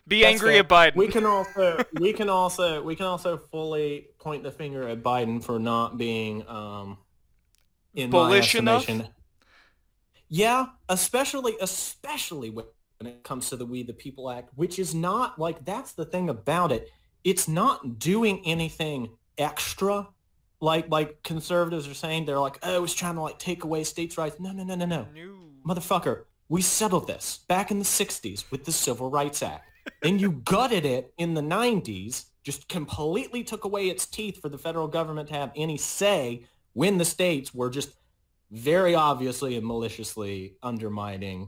[0.08, 0.60] Be That's angry fair.
[0.60, 0.96] at Biden.
[0.96, 5.44] We can also we can also we can also fully point the finger at Biden
[5.44, 6.98] for not being um
[7.94, 8.88] in Bullish my enough?
[10.30, 12.52] Yeah, especially especially
[13.02, 16.06] when it comes to the We the People Act, which is not like that's the
[16.06, 16.90] thing about it.
[17.24, 20.08] It's not doing anything extra.
[20.60, 24.18] Like like conservatives are saying they're like, oh, it's trying to like take away states'
[24.18, 24.40] rights.
[24.40, 25.36] No, no, no, no, no No.
[25.66, 29.66] motherfucker, we settled this back in the 60s with the Civil Rights Act.
[30.04, 34.58] then you gutted it in the 90s, just completely took away its teeth for the
[34.58, 37.94] federal government to have any say when the states were just
[38.52, 41.48] very obviously and maliciously undermining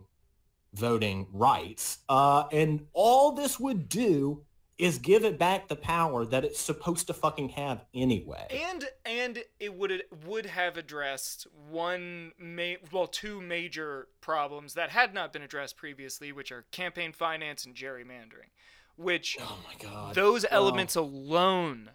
[0.74, 2.00] voting rights.
[2.10, 4.44] Uh, and all this would do
[4.80, 8.48] is give it back the power that it's supposed to fucking have anyway.
[8.72, 15.14] And and it would would have addressed one ma- well two major problems that had
[15.14, 18.50] not been addressed previously, which are campaign finance and gerrymandering,
[18.96, 20.16] which oh my god.
[20.16, 20.50] those Oh.
[20.52, 21.92] elements alone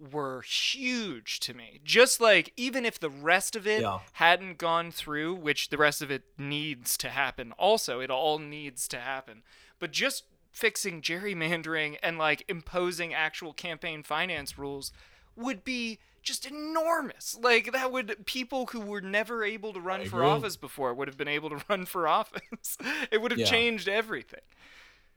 [0.00, 1.80] were huge to me.
[1.84, 4.00] Just like even if the rest of it Yeah.
[4.14, 7.52] hadn't gone through, which the rest of it needs to happen.
[7.52, 9.42] Also, it all needs to happen.
[9.78, 14.90] But just fixing gerrymandering and like imposing actual campaign finance rules
[15.36, 17.38] would be just enormous.
[17.40, 20.30] Like that would people who were never able to run I for agree.
[20.30, 22.76] office before would have been able to run for office.
[23.10, 23.46] it would have Yeah.
[23.46, 24.40] changed everything.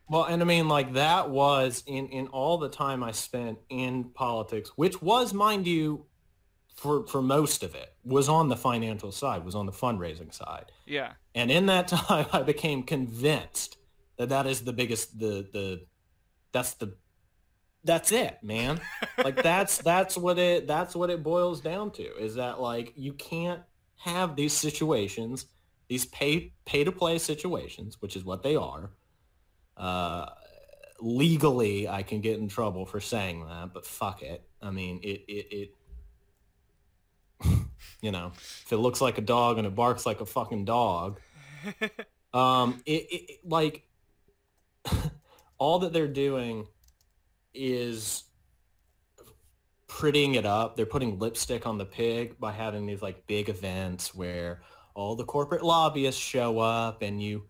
[0.09, 4.05] Well, and I mean, like that was in in all the time I spent in
[4.05, 6.05] politics, which was, mind you,
[6.75, 10.71] for for most of it, was on the financial side, was on the fundraising side,
[10.85, 11.13] Yeah.
[11.35, 13.77] and in that time, I became convinced
[14.17, 15.85] that that is the biggest, the the,
[16.51, 16.95] that's the,
[17.83, 18.79] that's it, man.
[19.23, 23.13] like that's that's what it that's what it boils down to is that like you
[23.13, 23.61] can't
[23.97, 25.45] have these situations,
[25.87, 28.91] these pay pay to play situations, which is what they are
[29.77, 30.27] uh,
[30.99, 34.43] legally I can get in trouble for saying that, but fuck it.
[34.61, 35.71] I mean, it, it,
[37.41, 37.57] it,
[38.01, 41.19] you know, if it looks like a dog and it barks like a fucking dog,
[42.33, 43.83] um, it, it, it- like,
[45.57, 46.67] all that they're doing
[47.53, 48.23] is
[49.87, 50.75] prettying it up.
[50.75, 54.61] They're putting lipstick on the pig by having these like big events where
[54.95, 57.43] all the corporate lobbyists show up and you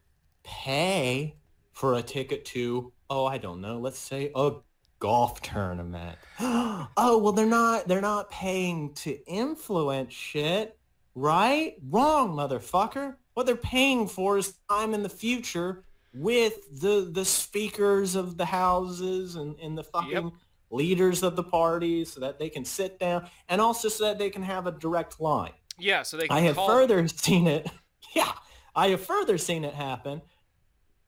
[0.43, 1.36] pay
[1.73, 4.51] for a ticket to, oh, I don't know, let's say a
[4.99, 6.17] golf tournament.
[6.39, 6.88] oh,
[7.21, 10.77] well, they're not, they're not paying to influence shit,
[11.15, 11.75] right?
[11.89, 13.15] Wrong, motherfucker.
[13.33, 15.83] What they're paying for is time in the future
[16.13, 20.31] with the the speakers of the houses and, and the fucking
[20.69, 24.29] leaders of the parties so that they can sit down and also so that they
[24.29, 25.53] can have a direct line.
[25.77, 27.69] Yeah, so they can I have further seen it.
[28.15, 28.31] Yeah,
[28.75, 30.21] I have further seen it happen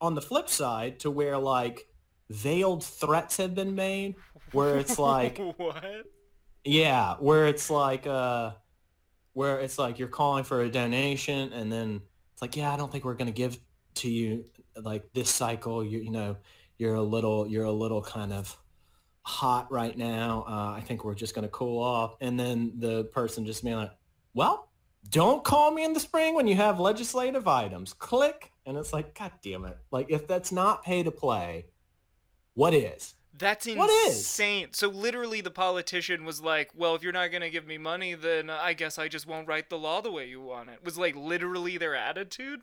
[0.02, 1.88] on the flip side to where like
[2.30, 4.16] veiled threats have been made,
[4.52, 5.84] where it's like, what?
[6.64, 8.52] yeah, where it's like, uh,
[9.34, 12.02] where it's like you're calling for a donation, and then
[12.34, 13.58] it's like, yeah, I don't think we're gonna give
[13.96, 14.46] to you
[14.82, 15.84] like this cycle.
[15.84, 16.38] You you know,
[16.78, 18.58] you're a little you're a little kind of
[19.24, 20.46] hot right now.
[20.48, 23.92] Uh, I think we're just gonna cool off, and then the person just being like,
[24.34, 24.70] well,
[25.10, 27.94] don't call me in the spring when you have legislative items.
[27.94, 28.52] Click.
[28.66, 29.78] And it's like, God damn it.
[29.92, 31.66] Like, if that's not pay to play,
[32.56, 33.14] what is?
[33.38, 34.18] That's What is?
[34.18, 34.70] insane.
[34.72, 38.50] So literally, the politician was like, "Well, if you're not gonna give me money, then
[38.50, 41.18] I guess I just won't write the law the way you want it." Was like
[41.18, 42.62] literally their attitude.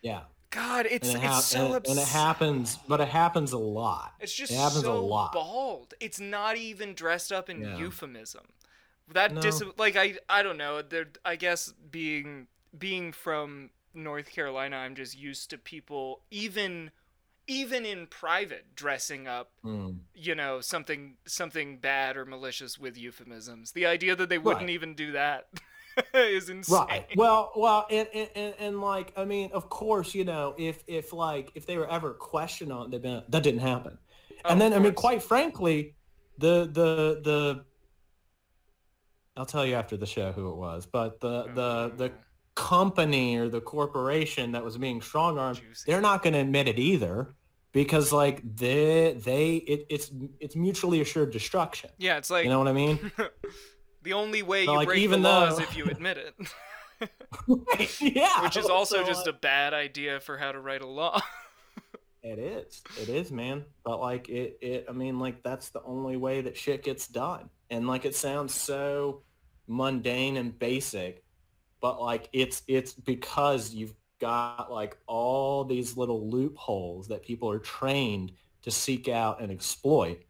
[0.00, 0.22] Yeah.
[0.50, 3.58] God, it's And it, it's so and, it- and it happens, but it happens a
[3.58, 4.12] lot.
[4.20, 5.32] It's just it happens so a lot.
[5.32, 5.94] bald.
[5.98, 7.76] It's not even dressed up in Yeah.
[7.78, 8.46] euphemism.
[9.08, 9.40] That No.
[9.40, 10.80] dis- like I I don't know.
[10.82, 12.46] There I guess being
[12.78, 16.90] being from North Carolina, I'm just used to people even
[17.48, 19.98] even in private dressing up, Mm.
[20.14, 23.72] you know, something something bad or malicious with euphemisms.
[23.72, 24.70] The idea that they wouldn't Right.
[24.70, 25.48] even do that
[26.14, 26.78] is insane.
[26.86, 27.06] Right.
[27.16, 31.50] Well, well, and, and, and, like, I mean, of course, you know, if if like
[31.54, 33.98] if they were ever questioned on, they've been that didn't happen.
[34.44, 35.94] Oh, and then, of I mean, quite frankly,
[36.38, 37.64] the the the
[39.36, 42.18] I'll tell you after the show who it was, but the the the Oh.
[42.54, 46.78] Company or the corporation that was being strong armed, they're not going to admit it
[46.78, 47.34] either
[47.72, 50.10] because like they they it, it's
[50.40, 51.90] it's mutually assured destruction.
[51.98, 53.10] Yeah, it's like You know what I mean?
[54.02, 56.18] the only way So, you like, break even the law is though- if you admit
[56.18, 56.34] it.
[58.00, 58.42] yeah.
[58.42, 61.20] Which is also So, just uh, a bad idea for how to write a law.
[62.22, 62.82] It is.
[63.00, 63.64] It is, man.
[63.84, 67.50] But like it, it I mean, like that's the only way that shit gets done.
[67.70, 69.22] And like it sounds so
[69.66, 71.21] mundane and basic,
[71.82, 77.58] but like it's it's because you've got like all these little loopholes that people are
[77.58, 80.22] trained to seek out and exploit.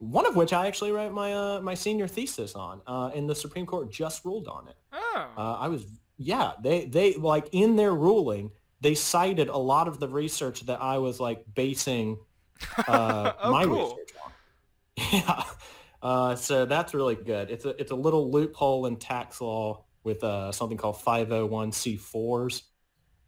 [0.00, 3.34] One of which I actually wrote my uh, my senior thesis on, uh, and the
[3.34, 4.76] Supreme Court just ruled on it.
[4.92, 5.26] oh.
[5.36, 5.86] Uh, I was,
[6.18, 10.80] yeah, they, they like in their ruling, they cited a lot of the research that
[10.82, 12.18] I was like basing
[12.88, 13.90] uh, Oh, my cool.
[13.96, 14.32] research on.
[15.12, 15.44] Yeah.
[16.00, 17.50] Uh, so that's really good.
[17.50, 22.62] It's a, it's a little loophole in tax law with uh, something called 501c4s,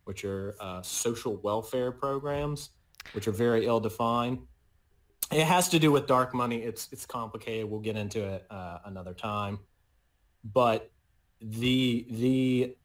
[0.04, 2.70] which are uh, social welfare programs,
[3.12, 4.38] which are very ill-defined.
[5.30, 6.56] It has to do with dark money.
[6.62, 7.70] It's, it's complicated.
[7.70, 9.61] We'll get into it uh, another time.
[10.42, 10.90] But
[11.40, 12.76] the the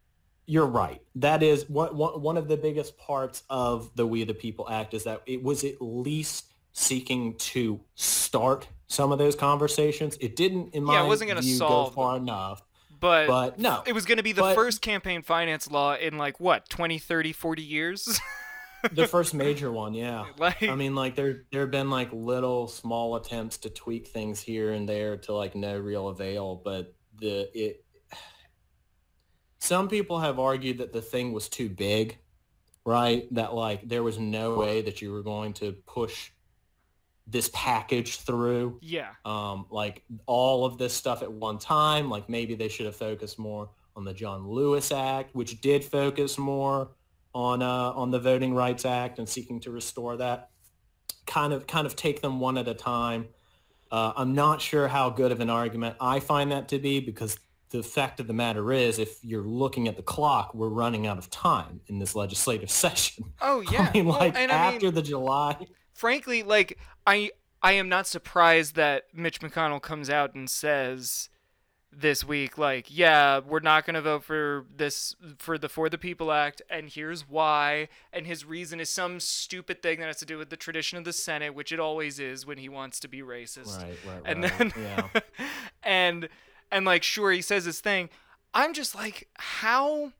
[0.46, 1.02] you're right.
[1.16, 4.94] That is one, one one of the biggest parts of the We the People Act
[4.94, 10.18] is that it was at least seeking to start some of those conversations.
[10.20, 12.62] It didn't, in my Yeah, it wasn't gonna view, solve go far enough.
[13.00, 16.18] But, But no, it was going to be the but- first campaign finance law in
[16.18, 18.20] like what 20 30 40 years
[18.92, 20.26] the first major one, yeah.
[20.38, 24.40] like I mean, like there there have been like little small attempts to tweak things
[24.40, 27.84] here and there to like no real avail, but the it.
[29.60, 32.20] Some people have argued that the thing was too big,
[32.86, 33.28] right?
[33.34, 36.32] That like there was no way that you were going to push
[37.28, 42.10] this package through, yeah um, like all of this stuff at one time.
[42.10, 46.38] Like maybe they should have focused more on the John Lewis Act, which did focus
[46.38, 46.90] more
[47.34, 50.50] on uh, on the Voting Rights Act and seeking to restore that.
[51.26, 53.28] Kind of kind of take them one at a time.
[53.92, 57.40] Uh, I'm not sure how good of an argument I find that to be because
[57.70, 61.18] the fact of the matter is, if you're looking at the clock, we're running out
[61.18, 63.26] of time in this legislative session.
[63.42, 65.58] oh yeah I mean, Well, like and I mean, after the July.
[65.96, 66.78] Frankly like
[67.08, 67.32] i
[67.64, 71.30] i am not surprised that mitch mcconnell comes out and says
[71.98, 75.98] this week like yeah we're not going to vote for this for the for the
[75.98, 80.26] people act and here's why and his reason is some stupid thing that has to
[80.26, 83.08] do with the tradition of the senate which it always is when he wants to
[83.08, 84.58] be racist Right, right, and right.
[84.58, 85.08] then yeah.
[85.84, 86.28] and
[86.70, 88.10] and like sure he says his thing
[88.54, 90.12] i'm just like how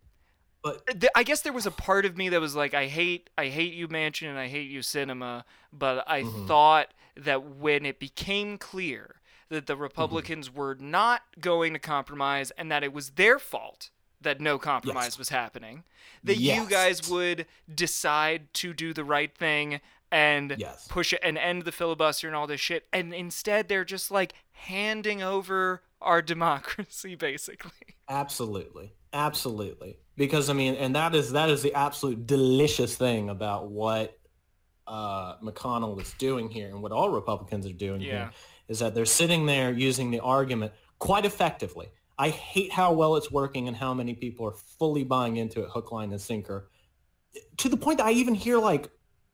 [0.66, 3.30] But th- I guess there was a part of me that was like, I hate,
[3.38, 5.44] I hate you, Manchin, and I hate you, Sinema.
[5.72, 6.48] But I Mhm.
[6.48, 9.66] thought that when it became clear that Mm-hmm.
[9.68, 14.58] the Republicans were not going to compromise and that it was their fault that no
[14.58, 15.18] compromise Yes.
[15.20, 15.84] was happening,
[16.24, 20.88] that you guys would decide to do the right thing and Yes.
[20.88, 22.88] push it and end the filibuster and all this shit.
[22.92, 27.72] And instead, they're just like handing over our democracy, basically.
[28.10, 28.94] Absolutely.
[29.16, 29.98] Absolutely.
[30.18, 34.18] Because I mean, and that is that is the absolute delicious thing about what
[34.88, 38.10] uh, McConnell is doing here and what all Republicans are doing Yeah.
[38.12, 38.32] here
[38.68, 41.88] is that they're sitting there using the argument quite effectively.
[42.18, 45.70] I hate how well it's working and how many people are fully buying into it
[45.70, 46.70] hook, line, and sinker.
[47.58, 48.90] To the point that I even hear like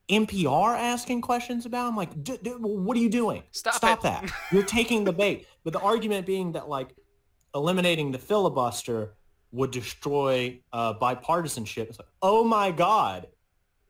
[0.10, 1.88] NPR asking questions about.
[1.88, 3.44] I'm like, "D- d- what are you doing?
[3.52, 4.30] Stop Stop that.
[4.52, 5.48] You're taking the bait.
[5.64, 6.96] But the argument being that like
[7.56, 9.16] eliminating the filibuster
[9.52, 11.90] would destroy uh, bipartisanship.
[11.90, 13.28] It's like, oh my God,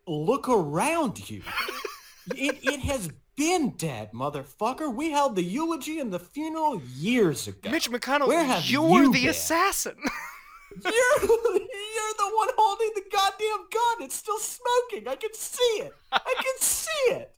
[0.07, 1.41] look around you.
[2.35, 4.93] it, it has been dead, mother,fucker.
[4.93, 7.69] We held the eulogy and the funeral years ago.
[7.69, 9.29] Mitch McConnell, Where have you're you the been?
[9.29, 9.95] assassin.
[10.85, 14.05] You're, you're the one holding the goddamn gun.
[14.05, 15.05] It's still smoking.
[15.05, 15.93] I can see it.
[16.13, 17.35] I can see it.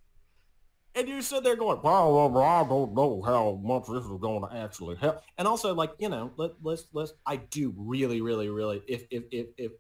[0.96, 4.56] And you sit there going, well, I don't know how much this is going to
[4.56, 5.24] actually help.
[5.38, 9.24] And also, like, you know, let, let's, let's, I do really, really, really, if, if,
[9.32, 9.72] if, if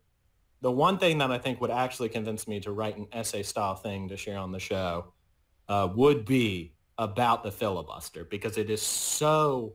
[0.61, 3.75] the one thing that I think would actually convince me to write an essay style
[3.75, 5.13] thing to share on the show
[5.67, 9.73] uh, would be about the filibuster because it is so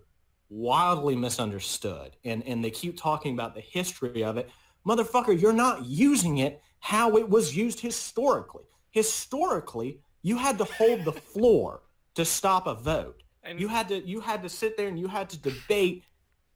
[0.48, 2.16] wildly misunderstood.
[2.24, 4.48] And, and they keep talking about the history of it.
[4.86, 8.64] Motherfucker, you're not using it how it was used historically.
[8.90, 11.82] Historically, you had to hold the floor
[12.14, 13.22] to stop a vote.
[13.42, 16.04] And you had to you had to sit there and you had to debate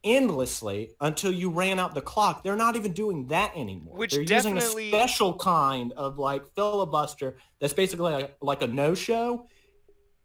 [0.04, 2.42] endlessly until you ran out the clock.
[2.42, 3.96] They're not even doing that anymore.
[3.96, 9.46] Which They're using a special kind of like filibuster that's basically like, like a no-show.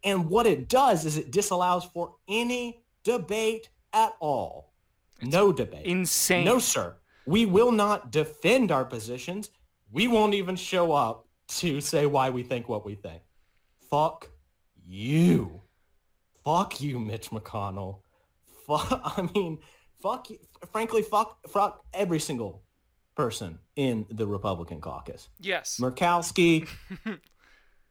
[0.04, 4.74] And what it does is it disallows for any debate at all.
[5.20, 5.86] It's no debate.
[5.86, 6.46] Insane.
[6.46, 6.96] No, sir.
[7.26, 9.50] We will not defend our positions.
[9.92, 13.22] We won't even show up to say why we think what we think.
[13.90, 14.30] Fuck
[14.86, 15.62] you.
[16.44, 18.00] Fuck you, Mitch McConnell.
[18.66, 19.60] Fuck, I mean,
[20.02, 20.38] fuck, you.
[20.72, 22.64] frankly, fuck, fuck every single
[23.16, 25.30] person in the Republican caucus.
[25.40, 25.78] Yes.
[25.82, 26.68] Murkowski,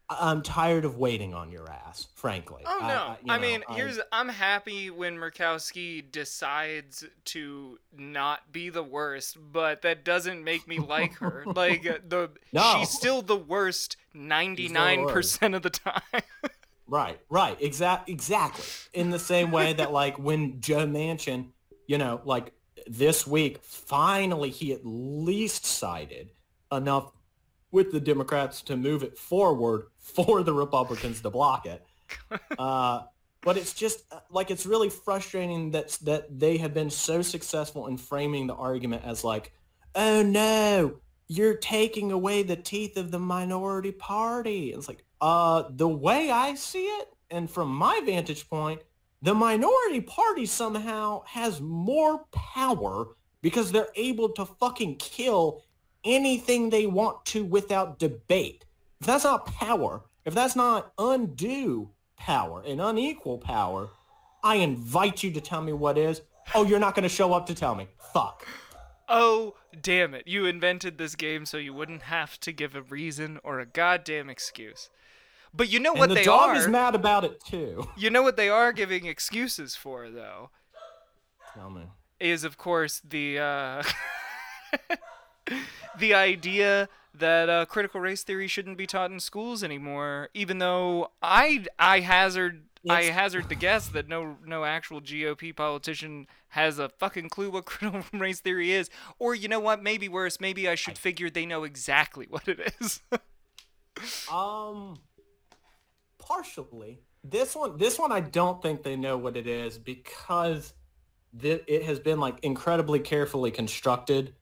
[0.08, 2.62] I'm tired of waiting on your ass, frankly.
[2.64, 2.86] Oh no!
[2.86, 8.84] I, I, I know, mean, here's I'm happy when Murkowski decides to not be the
[8.84, 11.42] worst, but that doesn't make me like her.
[11.44, 12.76] like the no.
[12.78, 16.02] she's still the worst 99% of the time.
[16.88, 18.64] right, right, exact, exactly.
[18.92, 21.48] In the same way that like when Joe Manchin,
[21.86, 22.52] you know, like
[22.86, 26.30] this week, finally he at least sided
[26.72, 27.12] enough
[27.70, 31.84] with the Democrats to move it forward for the Republicans to block it.
[32.56, 33.02] Uh,
[33.42, 37.86] but it's just uh, like it's really frustrating that that they have been so successful
[37.86, 39.52] in framing the argument as like,
[39.94, 40.96] oh no,
[41.28, 44.72] you're taking away the teeth of the minority party.
[44.72, 48.82] It's like, uh, the way I see it, and from my vantage point,
[49.22, 53.08] the minority party somehow has more power
[53.42, 55.64] because they're able to fucking kill
[56.04, 58.64] anything they want to without debate.
[59.00, 63.88] If that's not power, if that's not undue power and unequal power,
[64.42, 66.22] I invite you to tell me what is.
[66.54, 67.88] Oh, you're not going to show up to tell me.
[68.12, 68.46] Fuck.
[69.08, 70.26] Oh, damn it.
[70.26, 74.28] You invented this game so you wouldn't have to give a reason or a goddamn
[74.28, 74.90] excuse.
[75.54, 76.10] But you know what they are?
[76.10, 76.58] and what the they dog are.
[76.58, 77.88] is mad about it too.
[77.96, 80.50] You know what they are giving excuses for, though.
[81.54, 81.82] Tell me.
[82.18, 83.82] Is of course the uh,
[85.98, 91.10] the idea that uh, critical race theory shouldn't be taught in schools anymore, even though
[91.22, 92.62] I I hazard.
[92.88, 97.64] I hazard the guess that no no actual GOP politician has a fucking clue what
[97.66, 101.46] critical race theory is, or you know what, maybe worse, maybe I should figure they
[101.46, 103.00] know exactly what it is.
[104.32, 104.98] um,
[106.18, 107.00] partially.
[107.24, 110.74] This one, this one, I don't think they know what it is because
[111.40, 114.34] th- it has been like incredibly carefully constructed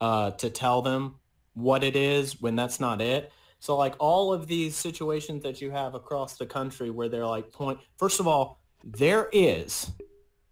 [0.00, 1.16] uh, to tell them
[1.54, 3.30] what it is when that's not it.
[3.62, 7.52] So like all of these situations that you have across the country where they're like
[7.52, 9.88] point, first of all, there is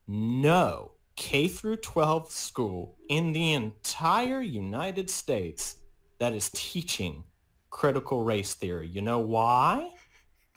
[0.06, 5.78] no K through 12 school in the entire United States
[6.20, 7.24] that is teaching
[7.70, 8.86] critical race theory.
[8.86, 9.90] You know why?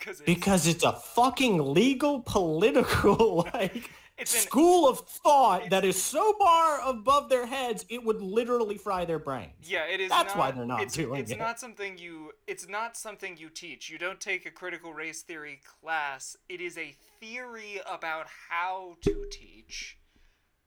[0.06, 0.22] It's...
[0.22, 3.90] Because it's a fucking legal political like
[4.24, 9.06] it's school of thought that is so far above their heads it would literally fry
[9.06, 9.52] their brains.
[9.64, 10.10] Yeah, it is.
[10.10, 11.34] That's not, why they're not it's, doing it's it.
[11.34, 12.32] It's not something you.
[12.48, 13.90] It's not something you teach.
[13.90, 16.38] You don't take a critical race theory class.
[16.50, 19.98] It is a theory about how to teach.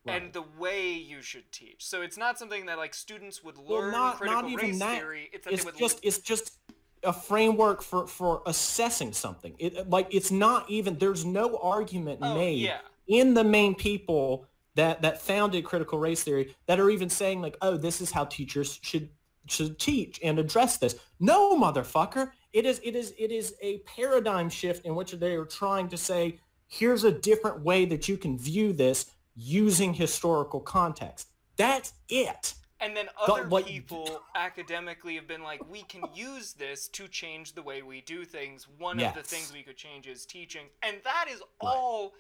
[0.07, 0.23] Right.
[0.23, 1.85] And the way you should teach.
[1.85, 4.79] So it's not something that like students would learn well, not, critical not even race
[4.79, 4.99] that.
[4.99, 5.31] theory.
[5.33, 6.59] It's, it's just le- it's just
[7.03, 9.55] a framework for for assessing something.
[9.59, 12.79] It like it's not even there's no argument oh, made yeah
[13.09, 17.57] in the main people that that founded critical race theory that are even saying like,
[17.63, 19.09] oh, this is how teachers should
[19.49, 20.97] should teach and address this.
[21.21, 22.31] No, motherfucker.
[22.53, 25.97] It is it is it is a paradigm shift in which they are trying to
[25.97, 31.29] say, here's a different way that you can view this using historical context.
[31.57, 32.55] That's it.
[32.81, 37.55] And then other the, people academically have been like, we can use this to change
[37.55, 38.67] the way we do things.
[38.79, 39.17] One yes.
[39.17, 40.67] of the things we could change is teaching.
[40.83, 42.11] And that is right.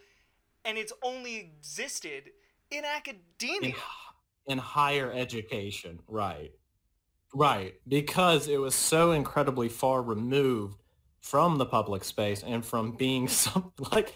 [0.67, 2.25] And it's only existed
[2.71, 3.75] in academia.
[4.47, 6.53] In, in higher education, right.
[7.35, 10.79] Right, because it was so incredibly far removed
[11.21, 14.15] from the public space and from being some like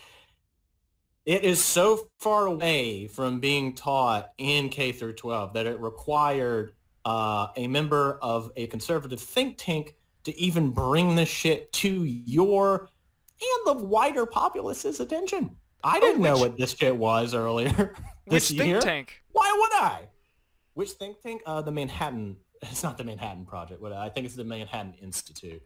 [1.26, 6.72] it is so far away from being taught in K through 12 that it required
[7.04, 9.94] uh, a member of a conservative think tank
[10.24, 12.88] to even bring this shit to your
[13.40, 15.56] and the wider populace's attention.
[15.84, 17.70] I didn't know which- what this shit was earlier
[18.24, 18.80] Which this think year.
[18.80, 19.22] tank?
[19.32, 20.08] Why would I?
[20.74, 21.42] Which think tank?
[21.46, 22.36] Uh, the Manhattan.
[22.62, 23.80] It's not the Manhattan Project.
[23.80, 25.62] What I think it's the Manhattan Institute.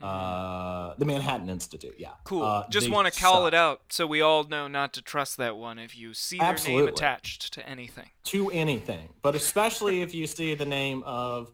[0.00, 1.94] Uh, the Manhattan Institute.
[1.98, 2.10] Yeah.
[2.24, 2.42] Cool.
[2.42, 3.48] Uh, Just want to call suck.
[3.48, 6.54] it out so we all know not to trust that one if you see their
[6.66, 8.08] name attached to anything.
[8.24, 11.50] to anything, but especially if you see the name of,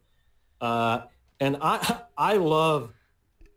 [0.61, 1.01] uh,
[1.41, 2.93] and I I love,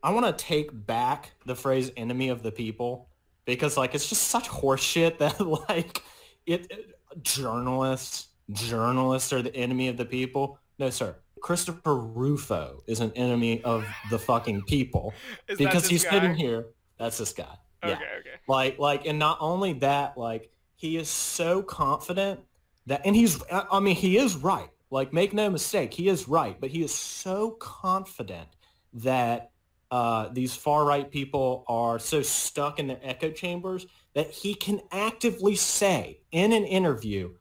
[0.01, 3.09] I want to take back the phrase "enemy of the people"
[3.47, 5.39] because like it's just such horseshit that
[5.69, 6.03] like
[6.45, 6.93] it, it-
[7.23, 10.59] journalists journalists are the enemy of the people.
[10.77, 11.15] No, sir.
[11.41, 15.13] Christopher Rufo is an enemy of the fucking people
[15.47, 16.11] Is because he's guy?
[16.11, 16.67] sitting here.
[16.99, 17.45] That's this guy.
[17.83, 18.29] Okay, Yeah okay.
[18.47, 22.39] like like and not only that like he is so confident
[22.87, 26.27] that and he's i I mean he is right like make no mistake he is
[26.27, 28.47] right but he is so confident
[28.93, 29.51] that
[29.91, 34.81] uh, these far right people are so stuck in their echo chambers that he can
[34.91, 37.33] actively say in an interview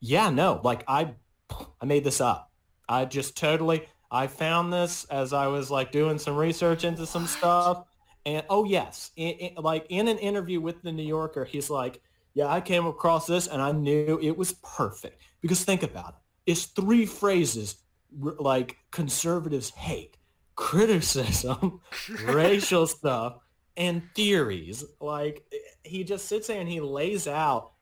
[0.00, 1.14] yeah no like i
[1.80, 2.50] i made this up.
[2.88, 7.26] I just totally i found this as i was like doing some research into some
[7.26, 7.84] stuff.
[8.26, 12.00] And oh yes, in, in- like in an interview with the New Yorker, he's like,
[12.32, 16.50] "Yeah, I came across this and I knew it was perfect." Because think about it,
[16.52, 17.76] it's three phrases
[18.18, 20.16] like conservatives hate:
[20.56, 21.80] criticism,
[22.24, 23.36] racial stuff,
[23.76, 24.84] and theories.
[25.00, 25.42] Like
[25.82, 27.72] he just sits there and he lays out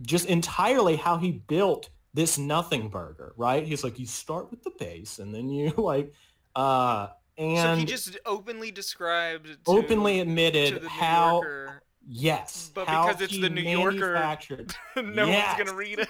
[0.00, 3.32] just entirely how he built this nothing burger.
[3.36, 3.64] Right?
[3.64, 6.12] He's like, you start with the base and then you like,
[6.56, 7.08] uh,
[7.38, 13.22] and so he just openly described to, openly admitted how Yorker, yes But how because
[13.22, 14.14] it's he the New Yorker-
[14.96, 15.56] no Yes.
[15.58, 16.08] one's gonna read it.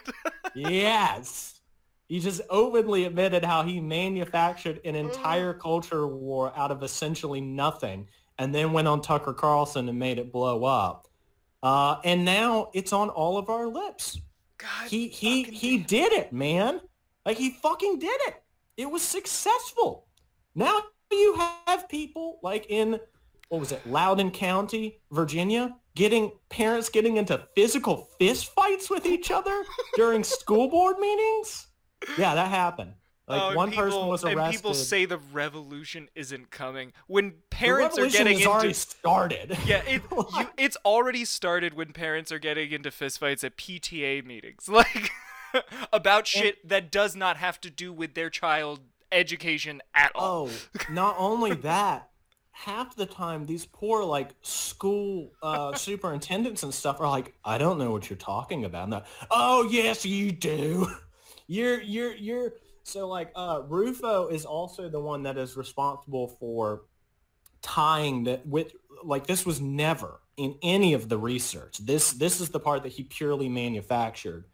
[0.57, 1.60] yes
[2.11, 4.99] he just openly admitted how he manufactured an Mm.
[5.09, 10.19] entire culture war out of essentially nothing and then went on tucker carlson and made
[10.19, 11.07] it blow up.
[11.63, 14.19] Uh, and now it's on all of our lips.
[14.59, 15.87] God, he he he damn.
[15.87, 16.81] did it man.
[17.25, 18.35] Like he fucking did it.
[18.77, 20.09] It was successful.
[20.57, 20.83] Now
[21.13, 22.99] you have people like in
[23.51, 29.31] what was it loudoun county virginia getting parents getting into physical fist fights with each
[29.31, 29.65] other
[29.97, 31.67] during school board meetings
[32.19, 32.95] yeah that happened
[33.29, 37.29] like Oh, and one person people- was And people say the revolution isn't coming when
[37.29, 38.51] the parents are revolution getting has into.
[38.53, 43.57] already started Yeah, it, you, it's already started when parents are getting into fistfights at
[43.57, 45.11] PTA meetings, like
[45.93, 48.81] about shit that does not have to do with their child
[49.13, 50.49] education at all.
[50.49, 52.09] Oh, not only that,
[52.53, 57.79] half the time these poor like school uh, superintendents and stuff are like, I don't
[57.79, 58.93] know what you're talking about.
[58.93, 60.89] And oh yes, you do.
[61.51, 62.53] You're you're you're
[62.85, 66.83] so like uh, Rufo is also the one that is responsible for
[67.61, 68.71] tying that with
[69.03, 71.79] like this was never in any of the research.
[71.79, 74.45] This this is the part that he purely manufactured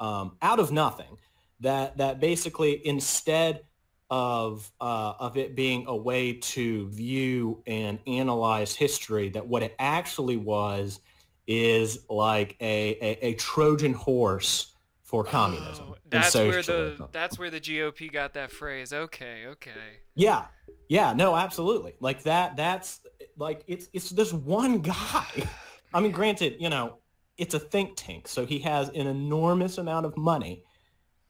[0.00, 1.18] um, out of nothing.
[1.60, 3.64] That that basically instead
[4.08, 9.76] of uh, of it being a way to view and analyze history, that what it
[9.78, 11.00] actually was
[11.46, 14.72] is like a, a, a Trojan horse
[15.08, 15.86] for communism.
[15.88, 18.92] Oh, that's where the that's where the GOP got that phrase.
[18.92, 19.70] Okay, okay.
[20.14, 20.44] Yeah.
[20.90, 21.94] Yeah, no, absolutely.
[21.98, 23.00] Like that that's
[23.38, 25.24] like it's it's this one guy.
[25.94, 26.98] I mean, granted, you know,
[27.38, 30.62] it's a think tank, so he has an enormous amount of money,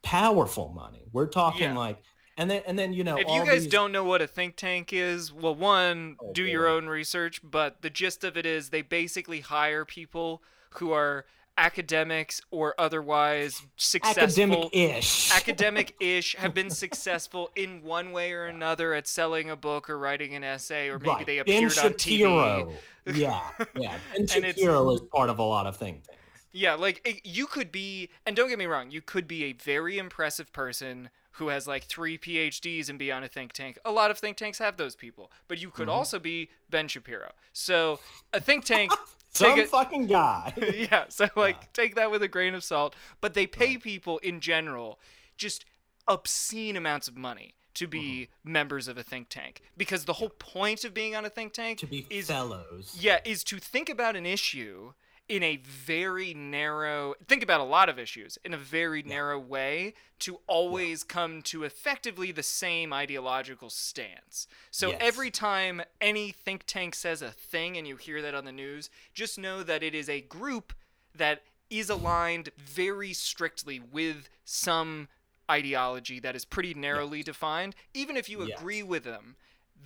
[0.03, 1.05] powerful money.
[1.13, 1.79] We're talking Yeah.
[1.79, 2.03] like
[2.37, 4.27] and then and then you know If all you guys these- don't know what a
[4.27, 8.45] think tank is, well, one, Oh, do your own research, but the gist of it
[8.45, 10.43] is they basically hire people
[10.79, 11.27] who are
[11.59, 15.31] academics or otherwise successful academic-ish.
[15.37, 20.35] academic-ish have been successful in one way or another at selling a book or writing
[20.35, 21.27] an essay or maybe right.
[21.27, 22.73] they ben appeared on TV.
[23.15, 23.41] Yeah,
[23.75, 23.97] yeah.
[24.15, 26.07] Ben And it's- Shapiro is part of a lot of things.
[26.53, 29.53] Yeah, like it, you could be, and don't get me wrong, you could be a
[29.55, 33.79] very impressive person who has like three PhDs and be on a think tank.
[33.85, 35.93] A lot of think tanks have those people, but you could Mhm.
[35.93, 37.33] also be Ben Shapiro.
[37.53, 38.01] So
[38.33, 38.93] a think tank,
[39.31, 40.53] Some it, fucking guy.
[40.75, 41.05] yeah.
[41.09, 41.67] So like Yeah.
[41.73, 42.95] take that with a grain of salt.
[43.21, 44.99] But they pay people in general
[45.37, 45.65] just
[46.07, 48.53] obscene amounts of money to be Mm-hmm.
[48.53, 51.79] members of a think tank because the whole point of being on a think tank
[51.79, 52.97] to be is fellows.
[52.99, 54.93] yeah, is to think about an issue
[55.29, 59.95] in a very narrow think about a lot of issues in a very narrow way
[60.21, 64.47] to always come to effectively the same ideological stance.
[64.71, 64.99] So Yes.
[65.01, 68.91] every time any think tank says a thing and you hear that on the news,
[69.13, 70.73] just know that it is a group
[71.15, 75.09] that is aligned very strictly with some
[75.51, 78.59] ideology that is pretty narrowly defined even if you Yes.
[78.59, 79.35] agree with them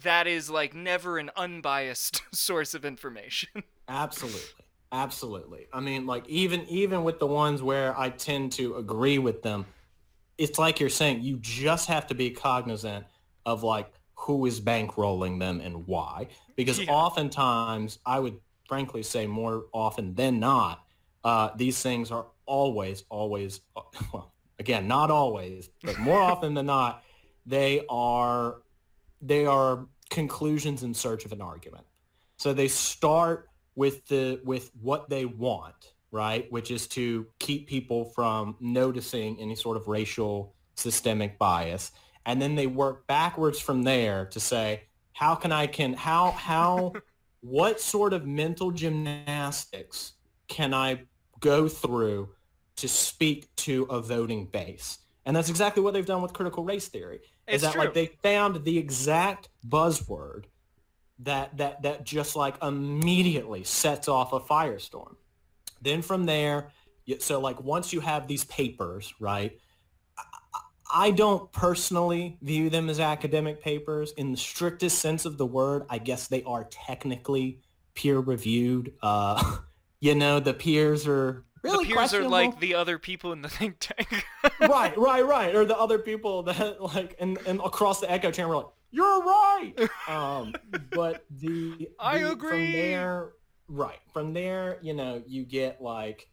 [0.02, 3.62] that is like never an unbiased source of information.
[3.88, 4.40] Absolutely.
[4.92, 5.66] Absolutely.
[5.72, 9.64] I mean, like even even with the ones where I tend to agree with them,
[10.36, 13.06] it's like you're saying you just have to be cognizant
[13.46, 16.28] of like who is bankrolling them and why.
[16.56, 16.92] Because Yeah.
[16.92, 18.38] oftentimes, I would
[18.68, 20.84] frankly say more often than not,
[21.24, 23.60] uh, these things are always, always,
[24.12, 27.02] well, again, not always, but more often than not,
[27.46, 28.62] they are
[29.22, 31.86] they are conclusions in search of an argument.
[32.36, 36.50] So they start with the with what they want, right?
[36.50, 41.92] Which is to keep people from noticing any sort of racial systemic bias.
[42.24, 46.92] And then they work backwards from there to say, how can I can how how
[47.40, 50.12] what sort of mental gymnastics
[50.48, 51.02] can I
[51.40, 52.28] go through
[52.76, 54.98] to speak to a voting base?
[55.24, 57.20] And that's exactly what they've done with critical race theory.
[57.46, 57.82] It's is that true.
[57.82, 60.44] like they found the exact buzzword
[61.24, 65.16] that that that just like immediately sets off a firestorm.
[65.80, 66.70] Then from there,
[67.18, 69.58] so like once you have these papers, right?
[70.94, 75.84] I- don't personally view them as academic papers in the strictest sense of the word.
[75.88, 77.60] I guess they are technically
[77.94, 78.92] peer reviewed.
[79.02, 79.56] Uh,
[80.00, 83.48] you know, the peers are really the peers are like the other people in the
[83.48, 84.24] think tank.
[84.60, 85.54] right, right, right.
[85.54, 89.74] Or the other people that like and, and across the echo chamber like, you're right.
[90.08, 90.54] Um,
[90.90, 92.50] but the, I agree.
[92.50, 93.32] From there,
[93.68, 93.98] right.
[94.12, 96.28] From there, you know, you get like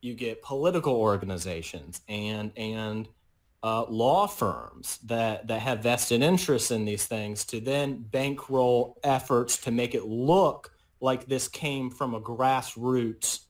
[0.00, 3.08] you get political organizations and and
[3.62, 9.58] uh, law firms that that have vested interests in these things to then bankroll efforts
[9.58, 13.40] to make it look like this came from a grassroots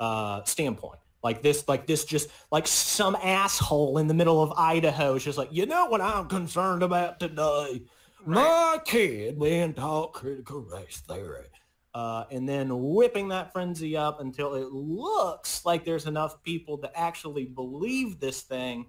[0.00, 0.98] uh, standpoint.
[1.22, 5.38] Like this, like this, just like some asshole in the middle of Idaho is just
[5.38, 7.82] like, you know what I'm concerned about today?
[8.26, 11.46] My kid being taught critical race theory.
[11.94, 16.98] Uh, and then whipping that frenzy up until it looks like there's enough people to
[16.98, 18.86] actually believe this thing.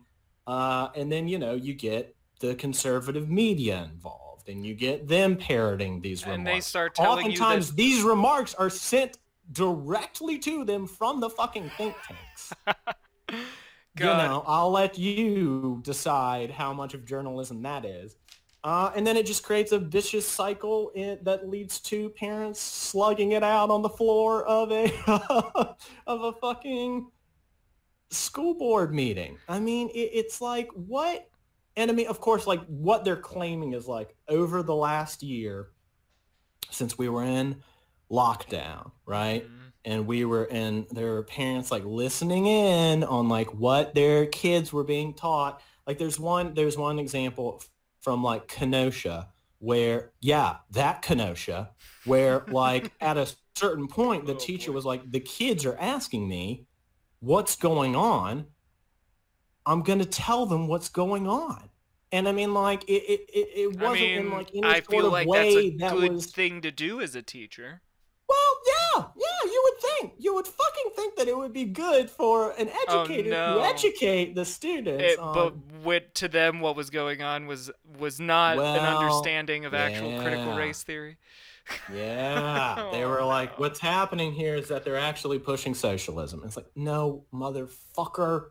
[0.47, 5.36] Uh, and then, you know, you get the conservative media involved and you get them
[5.38, 6.47] parroting these and remarks.
[6.49, 9.19] And they start telling you Oftentimes, that these remarks are sent
[9.51, 12.53] directly to them from the fucking think tanks.
[13.97, 18.17] You know, I'll let you decide how much of journalism that is.
[18.66, 23.34] Uh, and then it just creates a vicious cycle in, that leads to parents slugging
[23.34, 24.91] it out on the floor of a
[26.07, 27.07] of a fucking
[28.09, 29.38] school board meeting.
[29.47, 31.30] I mean, it, it's like what?
[31.78, 35.68] And I mean, of course, like what they're claiming is like over the last year,
[36.72, 37.57] since we were in
[38.11, 39.43] lockdown, right?
[39.45, 39.72] Mhm.
[39.86, 44.74] and we were and there were parents like listening in on like what their kids
[44.74, 47.61] were being taught like there's one there's one example
[48.06, 49.28] from like kenosha
[49.58, 51.72] where yeah that kenosha
[52.06, 56.30] where like at a certain point the Oh, teacher was like the kids are asking
[56.30, 56.68] me
[57.20, 58.45] what's going on?
[59.66, 61.70] I'm going to tell them what's going on.
[62.12, 64.86] And i mean like it it, it, wasn't I mean, in like any I sort
[64.86, 67.82] feel of like way that's a that good was thing to do as a teacher.
[68.30, 68.38] well,
[68.68, 69.14] yeah, yeah, you would
[69.99, 70.13] think.
[70.17, 73.57] You would fucking think that it would be good for an Oh, educator no.
[73.59, 75.03] to educate the students.
[75.03, 79.65] It, on- but what to them, what was going on was was not an understanding
[79.65, 81.17] of actual critical race theory.
[81.93, 83.55] yeah, they Oh, were like, no.
[83.57, 86.41] what's happening here is that they're actually pushing socialism.
[86.45, 88.47] It's like, no, motherfucker.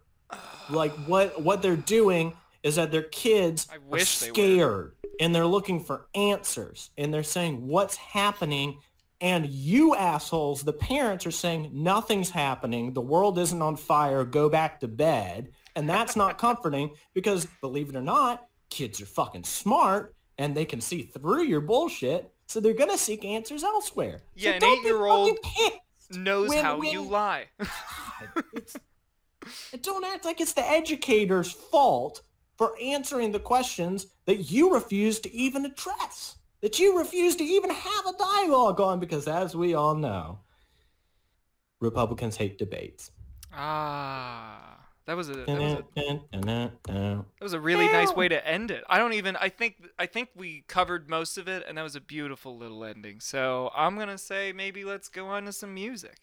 [0.70, 2.32] Like what what they're doing
[2.62, 7.68] is that their kids are they scared and they're looking for answers and they're saying
[7.68, 8.78] what's happening
[9.20, 12.92] and you assholes the parents are saying nothing's happening.
[12.92, 14.24] The world isn't on fire.
[14.24, 15.50] Go back to bed.
[15.76, 20.64] And that's not comforting because believe it or not kids are fucking smart and they
[20.64, 22.30] can see through your bullshit.
[22.46, 24.20] So they're gonna seek answers elsewhere.
[24.34, 25.38] Yeah, so an don't be eight-year-old.
[26.10, 27.46] Knows When- how you lie.
[27.58, 28.44] God,
[29.82, 32.22] don't act like it's the educator's fault
[32.56, 37.68] for answering the questions that you refuse to even address, that you refuse to even
[37.68, 40.38] have a dialogue on, because as we all know,
[41.78, 43.10] Republicans hate debates.
[43.52, 45.84] ah, that was a that was a
[46.32, 48.82] That That was a really nice way to end it.
[48.88, 51.96] I don't even I think I think we covered most of it and that was
[51.96, 53.20] a beautiful little ending.
[53.20, 56.16] So, I'm going to say maybe let's go on to some music.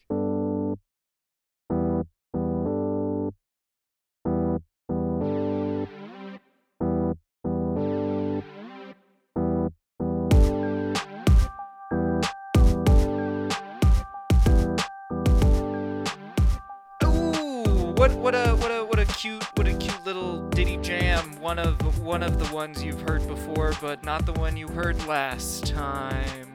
[19.22, 21.40] Cute, what a cute little ditty jam.
[21.40, 25.06] One of one of the ones you've heard before, but not the one you heard
[25.06, 26.48] last time.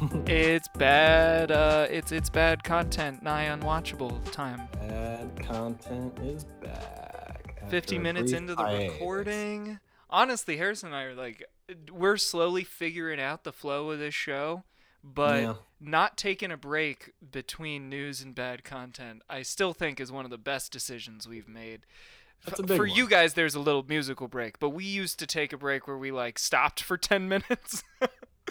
[0.26, 1.52] it's bad.
[1.52, 4.62] Uh, it's it's bad content, nigh unwatchable time.
[4.72, 7.68] Bad content is back.
[7.68, 8.92] 50 minutes into the hiatus.
[8.94, 9.78] recording.
[10.08, 11.44] Honestly, Harrison and I are like,
[11.92, 14.64] we're slowly figuring out the flow of this show,
[15.04, 15.54] but Yeah.
[15.80, 20.30] Not taking a break between news and bad content, I still think is one of
[20.30, 21.80] the best decisions we've made.
[22.44, 22.96] That's a F- big for one.
[22.96, 25.98] you guys, there's a little musical break, but we used to take a break where
[25.98, 27.82] we like stopped for 10 minutes.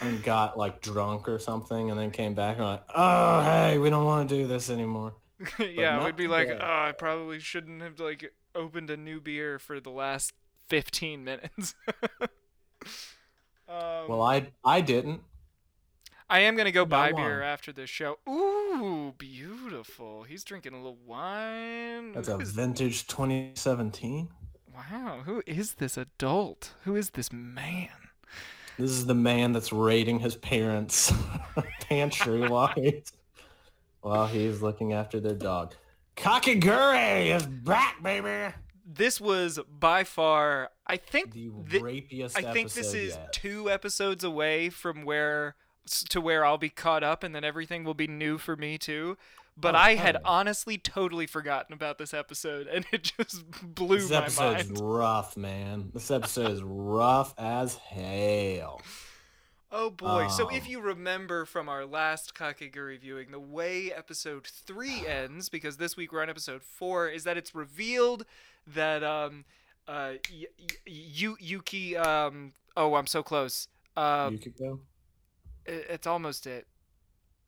[0.02, 3.90] and got like drunk or something, and then came back and like, oh hey, we
[3.90, 5.14] don't want to do this anymore.
[5.58, 9.80] yeah, we'd be like, oh, I probably shouldn't have like opened a new beer for
[9.80, 10.32] the last
[10.68, 11.74] 15 minutes.
[13.68, 15.22] um, Well, I I didn't.
[16.30, 17.16] I am gonna go not buy long.
[17.22, 18.18] beer after this show.
[18.28, 20.22] Ooh, beautiful.
[20.22, 22.12] He's drinking a little wine.
[22.12, 24.28] That's Who a is- vintage 2017.
[24.74, 25.22] wow.
[25.24, 26.74] Who is this adult?
[26.84, 27.88] Who is this man?
[28.78, 31.12] This is the man that's raiding his parents'
[31.80, 33.12] pantry while he's
[34.00, 35.74] while he's looking after their dog.
[36.16, 38.54] Kakegurui is back, baby.
[38.86, 43.32] This was by far, I think, The thi- rapiest I think this is yet.
[43.32, 45.54] two episodes away from where s-
[46.10, 49.16] to where I'll be caught up, and then everything will be new for me too.
[49.56, 50.20] But Oh, I had yeah.
[50.24, 54.28] honestly totally forgotten about this episode, and it just blew This my mind.
[54.28, 55.90] This episode's rough, man.
[55.92, 58.80] This episode is rough as hell.
[59.72, 60.26] Oh boy!
[60.28, 65.48] so Um, if you remember from our last Kakegurui viewing, the way episode three ends,
[65.48, 68.24] because this week we're on episode four, is that it's revealed
[68.66, 69.44] that um,
[69.86, 73.68] uh, y- y- Yu- Yuki um, oh, I'm so close.
[73.96, 74.38] Uh, you
[75.64, 75.80] could go.
[75.80, 76.66] i- it's almost it.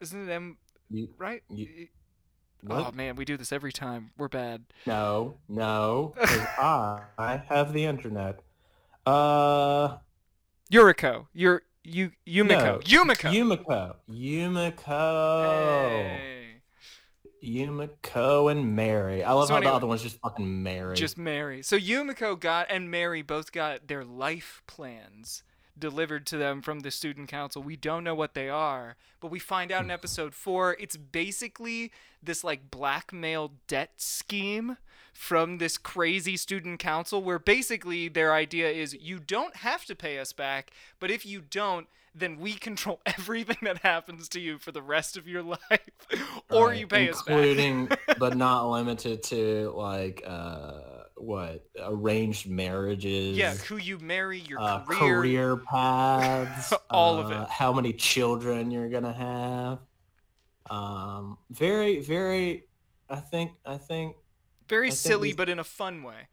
[0.00, 0.56] Isn't it M?
[0.90, 1.42] You, Right?
[1.48, 1.88] You-?
[2.70, 4.12] Oh man, we do this every time.
[4.16, 4.62] We're bad.
[4.86, 8.38] No, no, I, I have the internet.
[9.04, 9.96] Uh,
[10.70, 11.26] Yuriko.
[11.32, 12.48] You're you Yumiko.
[12.48, 13.32] No, Yumiko.
[14.08, 14.10] Yumiko.
[14.86, 16.16] Yumiko.
[16.16, 16.62] Hey.
[17.44, 19.24] Yumiko and Mary.
[19.24, 20.94] I love So how anyway, the other one's just fucking Mary.
[20.94, 21.62] Just Mary.
[21.62, 25.42] So Yumiko got and Mary both got their life plans
[25.78, 27.62] delivered to them from the student council.
[27.62, 31.90] We don't know what they are, but we find out in episode 4 it's basically
[32.22, 34.76] this like blackmail debt scheme
[35.12, 40.18] from this crazy student council where basically their idea is you don't have to pay
[40.18, 40.70] us back,
[41.00, 45.16] but if you don't then we control everything that happens to you for the rest
[45.16, 45.80] of your life
[46.50, 47.36] or Right, you pay us back.
[47.36, 53.36] including but not limited to like uh what arranged marriages.
[53.36, 57.48] yeah, who you marry, your uh, career, career paths, All of uh, it.
[57.48, 59.78] How many children you're gonna have?
[60.70, 62.64] Um, very, very.
[63.08, 63.52] I think.
[63.64, 64.16] I think.
[64.68, 66.28] very I silly these- but in a fun way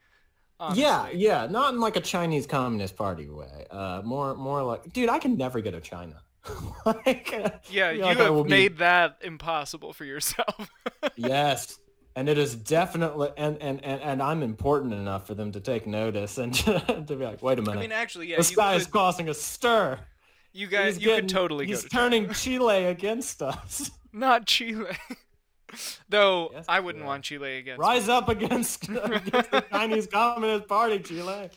[0.74, 1.20] Yeah, honestly.
[1.20, 1.48] yeah.
[1.48, 3.66] Not in like a Chinese Communist Party way.
[3.70, 6.22] Uh, more, more like, dude, I can never go to China.
[6.86, 7.34] like,
[7.70, 10.72] yeah you like have be- made that impossible for yourself
[11.18, 11.78] yes
[12.20, 15.88] and it is definitely and, and and and i'm important enough for them to take
[15.88, 16.54] notice and
[17.08, 19.34] to be like wait a minute I mean actually yeah this guy is causing a
[19.34, 20.00] stir
[20.52, 22.34] you guys He's you getting- could totally he's to turning China.
[22.44, 24.96] chile against us not chile
[26.10, 27.08] though Yes, i wouldn't Chile.
[27.08, 31.50] want chile against rise up against, against the chinese communist party chile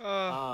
[0.00, 0.06] me.
[0.06, 0.49] uh, um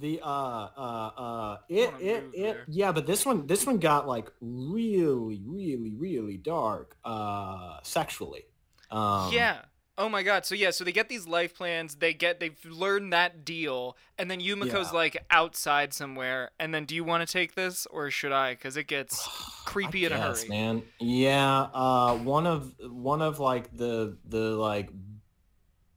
[0.00, 2.64] the uh uh uh it it it there.
[2.68, 8.44] yeah but this one this one got like really really really dark uh sexually
[8.90, 9.58] um yeah
[9.96, 13.12] oh my god so yeah so they get these life plans they get they've learned
[13.12, 14.98] that deal and then yumiko's Yeah.
[14.98, 18.76] like outside somewhere and then do you want to take this or should i because
[18.76, 19.26] it gets
[19.64, 20.82] creepy I in a guess, hurry man.
[20.98, 24.88] Yeah, uh, one of one of like the the like,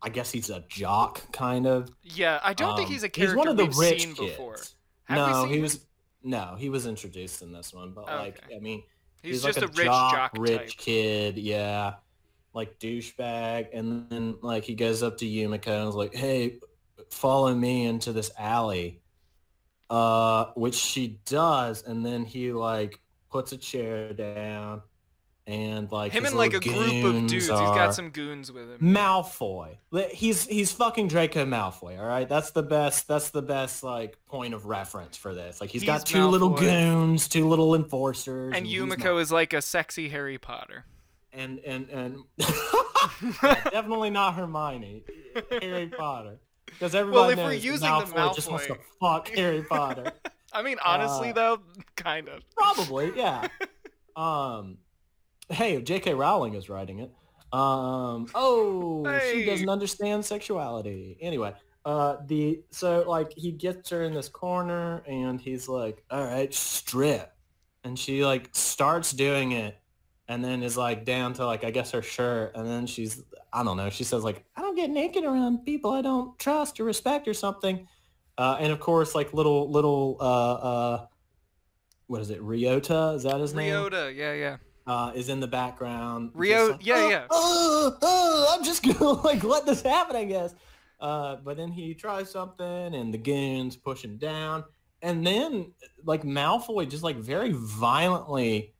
[0.01, 1.91] I guess he's a jock kind of.
[2.03, 4.15] yeah i don't think Um, he's a character He's one of the we've rich seen
[4.15, 4.31] kids.
[4.31, 4.57] before
[5.05, 5.61] Have no, he him?
[5.61, 5.85] was
[6.23, 8.55] no, he was introduced in this one, but like, Okay.
[8.55, 8.83] I mean,
[9.23, 11.37] He's, like just a, rich jock, jock rich kid.
[11.37, 11.95] Yeah,
[12.53, 16.59] like douchebag, and then like he goes up to Yumiko and is like, "Hey,
[17.11, 19.01] follow me into this alley,"
[19.89, 22.99] uh, which she does, and then he like
[23.31, 24.81] puts a chair down,
[25.47, 27.31] and like Him and like a group of dudes.
[27.31, 28.77] He's got some goons with him.
[28.79, 29.77] Malfoy.
[30.11, 31.99] He's he's fucking Draco Malfoy.
[31.99, 33.07] All right, that's the best.
[33.07, 35.59] That's the best like point of reference for this.
[35.59, 39.53] Like he's got He's two little goons, two little enforcers, And he's Yumiko is like
[39.53, 40.85] a sexy Harry Potter.
[41.33, 42.17] and and and
[43.71, 45.03] definitely not Hermione,
[45.61, 49.63] Harry Potter, because everybody if we're knows using the Malfoy, just wants to fuck Harry
[49.63, 50.11] Potter.
[50.53, 51.59] I mean, honestly Uh, though,
[51.95, 52.41] kind of.
[52.55, 53.47] Probably, yeah.
[54.13, 54.77] Um,
[55.51, 56.13] hey, J.K.
[56.13, 57.11] Rowling is writing it.
[57.53, 58.27] Um.
[58.33, 61.17] Oh, she doesn't understand sexuality.
[61.19, 66.23] Anyway, uh, the so like he gets her in this corner and he's like, "All
[66.23, 67.33] right, strip,"
[67.83, 69.77] and she like starts doing it,
[70.27, 73.21] and then is like down to like I guess her shirt, and then she's
[73.51, 73.89] I don't know.
[73.89, 77.33] She says like, "I don't get naked around people I don't trust or respect or
[77.33, 77.85] something,"
[78.37, 81.05] uh, and of course like little little uh uh.
[82.07, 82.41] What is it?
[82.41, 83.15] Ryota?
[83.15, 83.73] Is that his name?
[83.73, 84.57] Ryota, yeah, yeah.
[84.87, 86.31] Uh, is in the background.
[86.33, 87.25] Rio- like, yeah, "Oh, yeah.
[87.29, 90.53] Oh, oh, I'm just gonna like let this happen, I guess.
[90.99, 92.65] Uh, but then he tries something,
[92.95, 94.63] and the goons push him down,
[95.01, 95.73] and then
[96.05, 98.73] like Malfoy just like very violently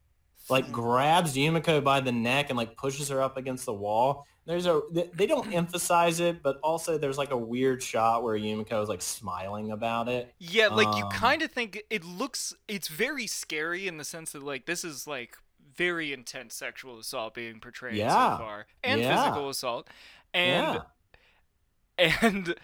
[0.49, 4.25] like grabs Yumiko by the neck and like pushes her up against the wall.
[4.45, 8.81] There's a they, don't emphasize it, but also there's like a weird shot where Yumiko
[8.81, 10.33] is like smiling about it.
[10.39, 14.31] Yeah, like you Um, kind of think it looks it's very scary in the sense
[14.31, 15.37] that like this is like
[15.75, 18.09] very intense sexual assault being portrayed Yeah.
[18.37, 19.15] so far and Yeah.
[19.23, 19.87] physical assault.
[20.33, 20.81] And
[21.97, 22.13] yeah.
[22.21, 22.55] and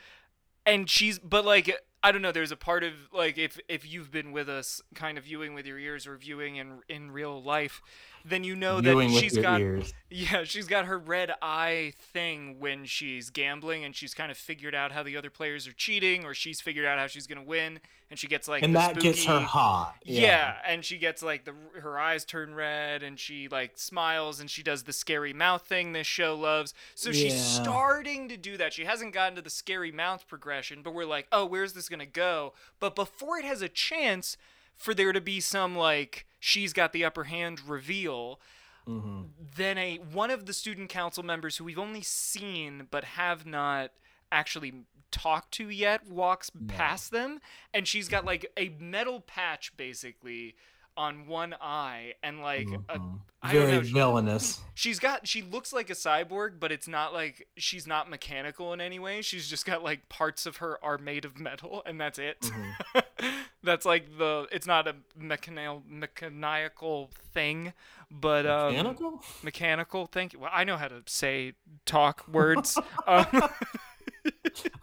[0.66, 1.72] and she's but like
[2.04, 5.18] I don't know there's a part of like if if you've been with us kind
[5.18, 7.82] of viewing with your ears or viewing in in real life
[8.30, 9.94] then you know Viewing that she's got ears.
[10.10, 14.76] yeah, she's got her red eye thing when she's gambling, and she's kind of figured
[14.76, 17.80] out how the other players are cheating, or she's figured out how she's gonna win,
[18.10, 19.96] and she gets like and that gets her hot.
[20.04, 20.56] Yeah.
[20.66, 24.64] and she gets like the her eyes turn red, and she like smiles, and she
[24.64, 26.74] does the scary mouth thing this show loves.
[26.96, 28.74] So she's starting to do that.
[28.74, 32.06] She hasn't gotten to the scary mouth progression, but we're like, oh, where's this gonna
[32.06, 32.54] go?
[32.80, 34.38] But before it has a chance
[34.78, 38.40] for there to be some like she's got the upper hand reveal
[38.86, 39.24] hmm
[39.58, 43.92] then a one of the student council members who we've only seen but have not
[44.32, 44.74] actually
[45.12, 47.40] talked to yet walks past them
[47.74, 50.56] and she's got like a metal patch basically
[50.96, 53.20] on one eye and like a, Mhm.
[53.42, 54.62] I don't Very know, she- villainous.
[54.74, 58.82] she's got she looks like a cyborg but it's not like she's not mechanical in
[58.82, 62.20] any way she's just got like parts of her are made of metal and that's
[62.20, 63.20] it Mm-hmm.
[63.68, 67.74] that's like the it's not a mechanical mechanical thing
[68.10, 69.24] but um Mechanical?
[69.44, 71.54] mechanical thank you well i know how to say
[71.86, 73.26] talk words um,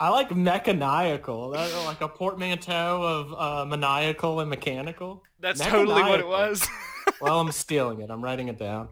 [0.00, 1.50] I like mechanical.
[1.50, 5.22] Like a portmanteau of uh, maniacal and mechanical.
[5.40, 6.66] that's totally what it was
[7.20, 8.10] Well, I'm stealing it.
[8.10, 8.88] I'm writing it down.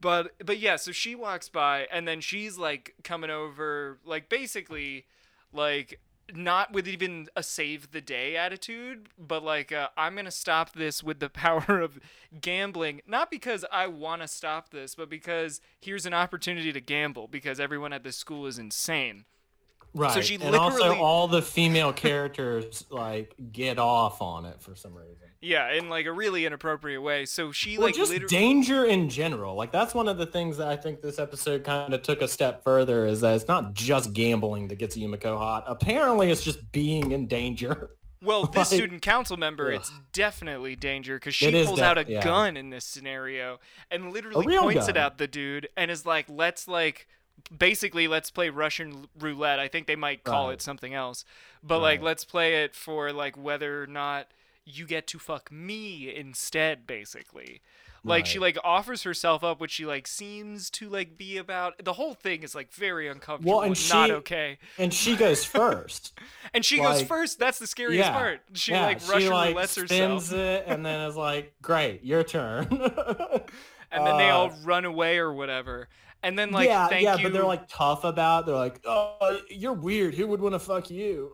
[0.00, 5.06] but but yeah so she walks by and then she's like coming over like basically
[5.52, 6.00] like
[6.36, 11.02] not with even a save the day attitude but like uh, i'm gonna stop this
[11.02, 11.98] with the power of
[12.40, 17.28] gambling not because i want to stop this but because here's an opportunity to gamble
[17.28, 19.24] because everyone at this school is insane
[19.94, 20.12] Right.
[20.12, 24.94] So she and also all the female characters like get off on it for some
[24.94, 25.16] reason.
[25.40, 29.08] yeah in like a really inappropriate way so she Or like just literally danger in
[29.08, 29.56] general.
[29.56, 32.28] Like that's one of the things that I think this episode kind of took a
[32.28, 35.64] step further is that it's not just gambling that gets Yumiko hot.
[35.66, 37.90] Apparently, it's just being in danger.
[38.22, 39.74] Well, this Like- student council member, Ugh.
[39.80, 42.22] it's definitely danger because she pulls def- out a yeah.
[42.22, 43.58] gun in this scenario
[43.90, 47.08] and literally points it at the dude and is like, "Let's like."
[47.56, 49.58] Basically, let's play Russian roulette.
[49.58, 50.54] I think they might call Right.
[50.54, 51.24] it something else,
[51.62, 54.28] but like, let's play it for like whether or not
[54.64, 56.86] you get to fuck me instead.
[56.86, 57.60] Basically,
[58.04, 61.82] like she like offers herself up, which she like seems to like be about.
[61.84, 64.58] The whole thing is like very uncomfortable, and and not she- okay.
[64.78, 66.12] And she goes first.
[66.52, 67.38] And she goes first.
[67.38, 68.12] That's the scariest yeah.
[68.12, 68.40] part.
[68.54, 70.32] She yeah, like Russian like roulettes herself.
[70.32, 72.66] it and then is like, "Great, your turn."
[73.92, 75.88] and then they all Uh, run away or whatever.
[76.22, 78.42] And then like yeah, thank yeah, you, but they're like tough about.
[78.42, 78.46] It.
[78.46, 80.14] They're like, "Oh, you're weird.
[80.14, 81.32] Who would want to fuck you?"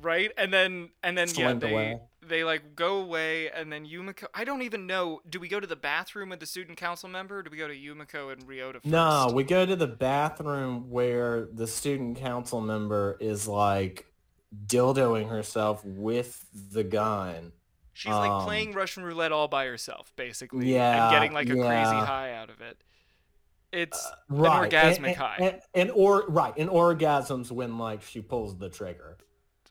[0.00, 0.30] right?
[0.36, 2.00] And then and then yeah, they away.
[2.26, 5.20] they like go away and then Yumiko I don't even know.
[5.28, 7.68] Do we go to the bathroom with the student council member or do we go
[7.68, 8.86] to Yumiko and Ryota first?
[8.86, 14.06] No, we go to the bathroom where the student council member is like
[14.66, 17.52] dildoing herself with the gun.
[17.92, 20.72] She's like um, playing Russian roulette all by herself, basically.
[20.72, 22.78] Yeah, And getting like a crazy high out of it.
[23.72, 25.36] It's Right, orgasmic and, high.
[25.40, 29.18] and, and, or right, and orgasms when like she pulls the trigger.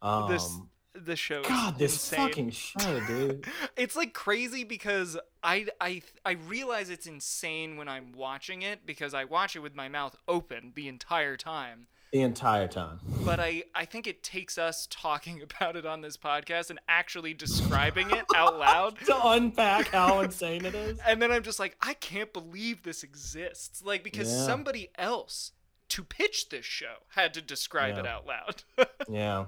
[0.01, 0.57] Um, This
[0.93, 2.27] the show God, this insane.
[2.27, 3.45] fucking show, dude.
[3.77, 9.13] it's like crazy because I, I I realize it's insane when I'm watching it because
[9.13, 11.87] I watch it with my mouth open the entire time.
[12.11, 12.99] The entire time.
[13.25, 17.33] But I, I think it takes us talking about it on this podcast and actually
[17.33, 18.97] describing it out loud.
[19.07, 20.99] To unpack how insane it is.
[21.07, 23.81] And then I'm just like, I can't believe this exists.
[23.83, 24.45] Like because Yeah.
[24.45, 25.51] somebody else
[25.89, 28.63] to pitch this show had to describe it out loud.
[29.09, 29.45] Yeah,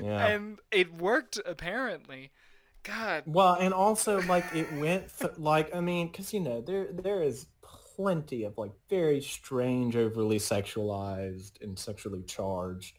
[0.00, 0.26] yeah.
[0.28, 2.30] and it worked apparently.
[2.84, 3.24] God.
[3.26, 7.20] Well, and also like it went th- like I mean, because you know there there
[7.22, 7.46] is
[7.96, 12.98] plenty of like very strange, overly sexualized and sexually charged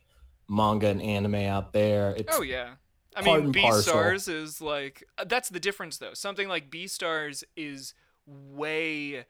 [0.49, 2.13] manga and anime out there.
[2.17, 2.75] It's Oh yeah.
[3.15, 6.13] I mean, Beastars is like uh, that's the difference though.
[6.13, 7.93] Something like Beastars is
[8.25, 9.25] way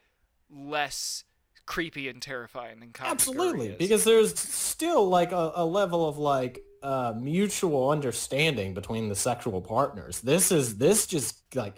[0.50, 1.24] less
[1.66, 3.78] creepy and terrifying than Kakegurui Absolutely, is.
[3.78, 9.62] because there's still like a, a level of like uh, mutual understanding between the sexual
[9.62, 10.22] partners.
[10.22, 11.76] This is this just like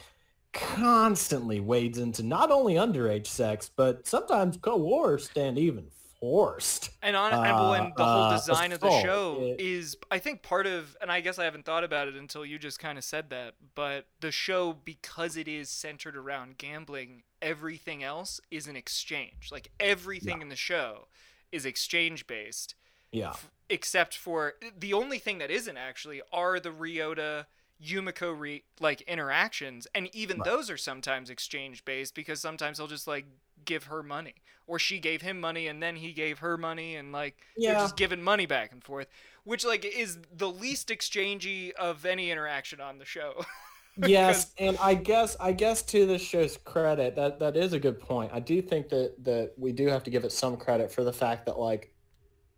[0.55, 5.87] constantly wades into not only underage sex, but sometimes coerced and even
[6.19, 6.89] forced.
[7.03, 10.65] And on and the whole uh, design of the show It- is, I think, part
[10.65, 13.29] of, and I guess I haven't thought about it until you just kind of said
[13.29, 13.55] that.
[13.75, 19.49] But the show, because it is centered around gambling, everything else is an exchange.
[19.51, 21.07] Like everything in the show
[21.51, 22.75] is exchange based,
[23.11, 23.33] Yeah,
[23.69, 27.45] except for the only thing that isn't actually are the Ryota
[27.83, 30.45] Yumeko re- like interactions, and even Right.
[30.45, 33.25] those are sometimes exchange based because sometimes he'll just like
[33.65, 34.35] give her money,
[34.67, 37.79] or she gave him money and then he gave her money, and like they're Yeah.
[37.79, 39.07] just giving money back and forth,
[39.43, 43.45] which like is the least exchangey of any interaction on the show.
[43.97, 47.99] yes, and I guess I guess to the show's credit, that that is a good
[47.99, 48.31] point.
[48.33, 51.13] I do think that that we do have to give it some credit for the
[51.13, 51.93] fact that like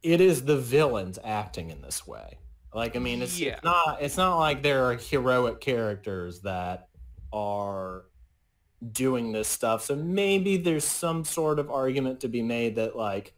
[0.03, 2.37] it is the villains acting in this way.
[2.73, 3.53] Like I mean, it's, Yeah.
[3.55, 6.89] it's not it's not like there are heroic characters that
[7.33, 8.05] are
[8.91, 9.83] doing this stuff.
[9.85, 13.33] So maybe there's some sort of argument to be made that like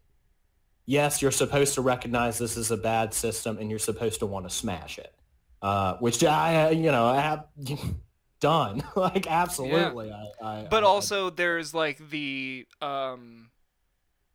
[0.86, 4.50] yes, you're supposed to recognize this is a bad system and you're supposed to want
[4.50, 5.14] to smash it.
[5.62, 7.46] Uh, which I, you know, I have
[8.40, 8.82] done.
[8.96, 10.12] like, absolutely.
[10.12, 13.52] I, I, but I- also there's like the um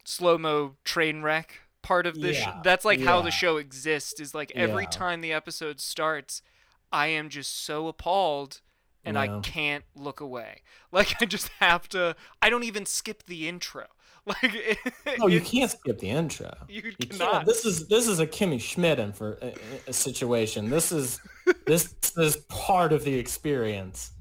[0.05, 4.19] slow mo train wreck part of this sh- Yeah, that's like how the show exists
[4.19, 4.91] is like every Yeah.
[4.91, 6.43] time the episode starts
[6.93, 8.61] i am just so appalled
[9.05, 10.63] and i can't look away
[10.93, 13.87] like i just have to i don't even skip the intro
[14.27, 14.79] like it,
[15.19, 16.51] no, you can't skip the intro.
[16.67, 17.45] you You cannot.
[17.45, 19.53] This is this is a Kimmy Schmidten for a,
[19.89, 20.71] a situation.
[20.71, 21.21] This is
[21.67, 24.13] this is part of the experience.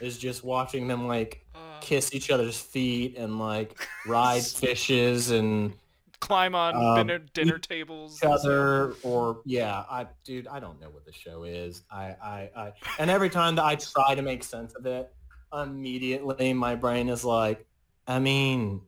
[0.00, 5.74] Is just watching them like Uh, kiss each other's feet and like ride fishes and
[6.22, 8.44] climb on um, dinner, dinner tables each and stuff.
[8.44, 12.72] other or yeah i dude i don't know what the show is i i i
[13.00, 15.12] and every time that i try to make sense of it
[15.52, 17.66] immediately my brain is like
[18.06, 18.80] i mean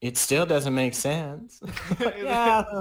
[0.00, 1.60] it still doesn't make sense
[2.16, 2.62] yeah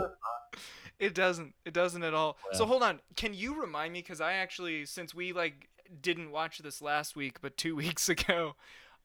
[1.00, 1.56] It doesn't.
[1.66, 2.38] It doesn't at all.
[2.54, 3.00] So hold on.
[3.16, 4.04] Can you remind me?
[4.04, 5.68] Because I actually, since we like
[6.00, 8.56] didn't watch this last week, but two weeks ago.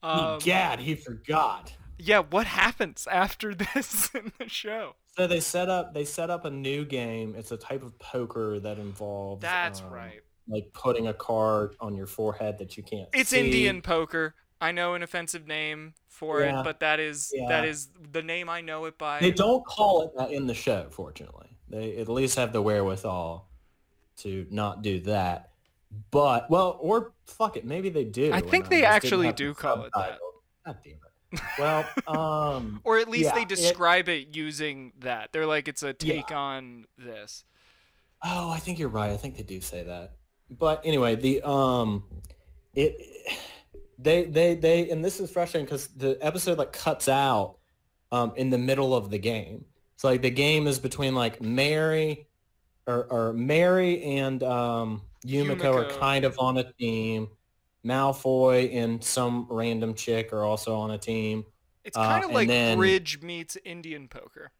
[0.03, 2.19] Um, gad he forgot yeah.
[2.19, 4.95] What happens after this in the show?
[5.17, 8.59] so they set up they set up a new game it's a type of poker
[8.59, 10.21] that involves That's um, right.
[10.47, 13.39] like putting a card on your forehead that you can't It's see.
[13.39, 14.35] Indian poker.
[14.61, 16.59] I know an offensive name for Yeah.
[16.61, 17.69] it, but that is that Yeah.
[17.69, 19.19] is the name I know it by.
[19.19, 21.47] They don't call it that in the show, fortunately.
[21.67, 23.49] They at least have the wherewithal
[24.17, 25.49] to not do that.
[26.11, 28.31] But well, or fuck it, maybe they do.
[28.33, 30.19] I think they actually do call it that.
[30.65, 30.99] God damn it.
[31.57, 35.31] Well, um, or at least yeah, they describe it using that.
[35.31, 37.43] They're like it's a take on this.
[38.23, 39.11] oh, I think you're right.
[39.11, 40.13] I think they do say that.
[40.49, 42.03] But anyway, the um,
[42.73, 42.97] it
[43.99, 47.57] they they they and this is frustrating because the episode like cuts out
[48.11, 49.65] um in the middle of the game.
[49.97, 52.27] So like the game is between like Mary
[52.85, 57.29] or or Mary and um Yumeko, are kind of on a team.
[57.87, 61.45] Malfoy and some random chick are also on a team.
[61.83, 64.51] It's Uh, kind of and like then- bridge meets Indian poker.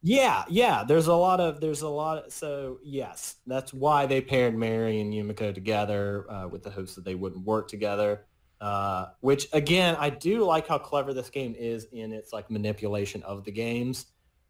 [0.00, 0.84] Yeah, yeah.
[0.84, 2.18] There's a lot of there's a lot.
[2.26, 6.94] Of, so yes, that's why they paired Mary and Yumeko together uh, with the hopes
[6.94, 8.24] that they wouldn't work together.
[8.60, 13.24] Uh, which again, I do like how clever this game is in its like manipulation
[13.24, 14.06] of the games.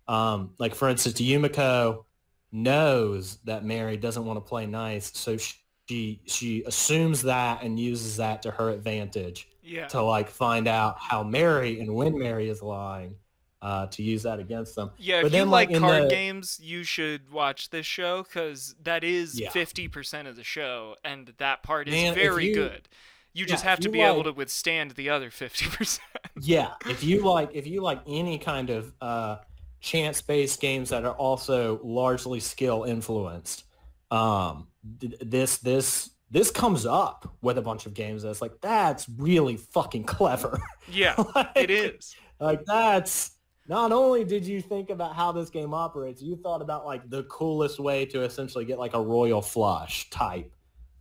[0.06, 2.04] Um, like for instance, Yumeko
[2.52, 5.54] knows that Mary doesn't want to play nice, so she
[5.88, 9.86] she she assumes that and uses that to her advantage Yeah.
[9.88, 13.14] to like find out how Mary and when Mary is lying.
[13.60, 14.88] Uh, to use that against them.
[14.98, 18.76] Yeah, But if you like like, card the- games, you should watch this show because
[18.84, 19.50] that is Yeah.
[19.50, 22.88] fifty percent of the show, and that part is Man, very you- good.
[23.32, 26.06] You just yeah, have to be able to withstand the other fifty percent.
[26.40, 29.38] yeah if you like if you like any kind of uh
[29.80, 33.64] chance based games that are also largely skill influenced
[34.12, 34.68] um
[34.98, 40.04] this this this comes up with a bunch of games that's like that's really fucking
[40.04, 40.60] clever
[40.90, 42.14] Yeah, Like- it is.
[42.40, 43.32] like that's
[43.66, 47.22] not only did you think about how this game operates you thought about like the
[47.24, 50.52] coolest way to essentially get like a royal flush type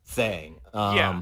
[0.06, 1.22] thing um Yeah.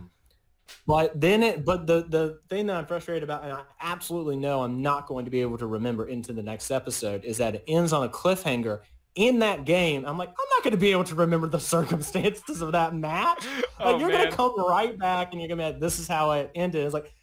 [0.87, 4.63] But then it, but the the thing that I'm frustrated about, and I absolutely know
[4.63, 7.63] I'm not going to be able to remember into the next episode, is that it
[7.67, 8.79] ends on a cliffhanger.
[9.15, 12.61] In that game, I'm like, I'm not going to be able to remember the circumstances
[12.61, 13.45] of that match.
[13.79, 15.99] Like, Oh, you're going to come right back and you're going to be like, this
[15.99, 16.83] is how it ended.
[16.85, 17.13] It's like,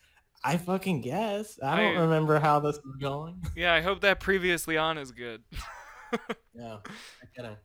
[0.44, 1.58] I fucking guess.
[1.62, 3.40] I don't I- remember how this is going.
[3.56, 5.42] Yeah, I hope that previously on is good.
[6.54, 7.58] Yeah, I get it.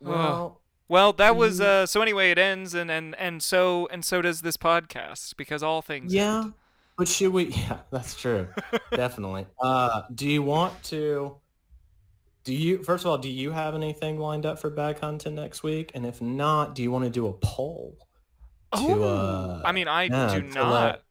[0.00, 4.20] Well, Well, that was uh so anyway it ends and and and so and so
[4.22, 6.54] does this podcast because all things yeah, end.
[6.98, 7.44] but should we?
[7.46, 8.48] Yeah, that's true.
[8.92, 9.46] Definitely.
[9.62, 11.36] Uh, do you want to?
[12.44, 15.62] Do you first of all, do you have anything lined up for bad content next
[15.62, 15.90] week?
[15.94, 17.96] And if not, do you want to do a poll?
[18.74, 21.02] To, Oh, uh, I mean I yeah, do not.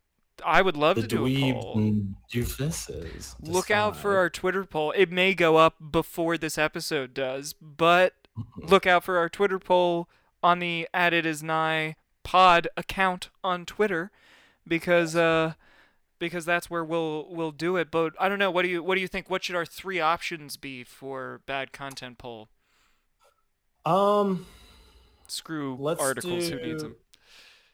[0.46, 1.76] I would love to do a poll.
[2.34, 3.36] doofuses.
[3.42, 4.92] Look out for our Twitter poll.
[4.96, 8.14] It may go up before this episode does, but
[8.58, 10.08] look out for our Twitter poll
[10.42, 14.12] on the at it is nigh pod account on Twitter
[14.68, 15.54] because uh
[16.20, 17.90] because that's where we'll we'll do it.
[17.90, 18.52] But I don't know.
[18.52, 19.30] What do you what do you think?
[19.30, 22.50] What should our three options be for bad content poll?
[23.86, 24.46] Um,
[25.28, 26.50] Screw let's articles.
[26.50, 26.58] do.
[26.58, 26.96] Who needs them?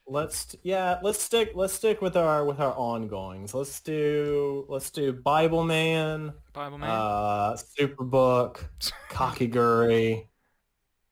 [0.07, 3.55] Let's yeah, let's stick let's stick with our with our ongoings.
[3.55, 6.89] Let's do let's do Bible Man, Bible man.
[6.91, 8.59] uh, Superbook,
[9.09, 10.27] Kakegurui.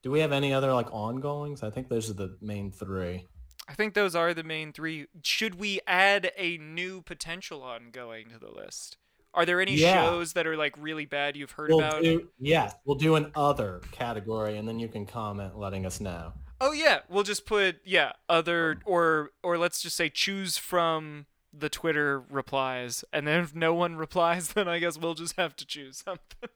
[0.04, 1.64] Do we have any other like ongoings?
[1.64, 3.26] I think those are the main three.
[3.68, 5.06] I think those are the main three.
[5.22, 8.96] Should we add a new potential ongoing to the list?
[9.32, 10.04] Are there any Yeah.
[10.04, 12.02] shows that are like really bad you've heard We'll about?
[12.02, 16.32] do yes, we'll do an other category, and then you can comment, letting us know.
[16.60, 21.68] Oh yeah, we'll just put yeah other or or let's just say choose from the
[21.68, 25.66] Twitter replies, and then if no one replies, then I guess we'll just have to
[25.66, 26.50] choose something.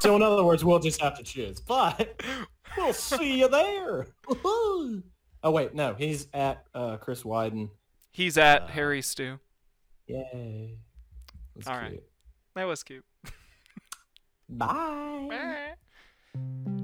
[0.00, 1.58] So in other words, we'll just have to choose.
[1.60, 2.22] But
[2.76, 4.06] we'll see you there.
[5.42, 7.70] Oh wait, no, he's at uh, Chris Wyden.
[8.10, 9.38] He's at Uh, Harry Stew.
[10.06, 10.76] Yay!
[11.54, 12.02] That's All right.
[12.54, 13.04] That was cute.
[14.48, 15.28] Bye.
[16.34, 16.79] Bye.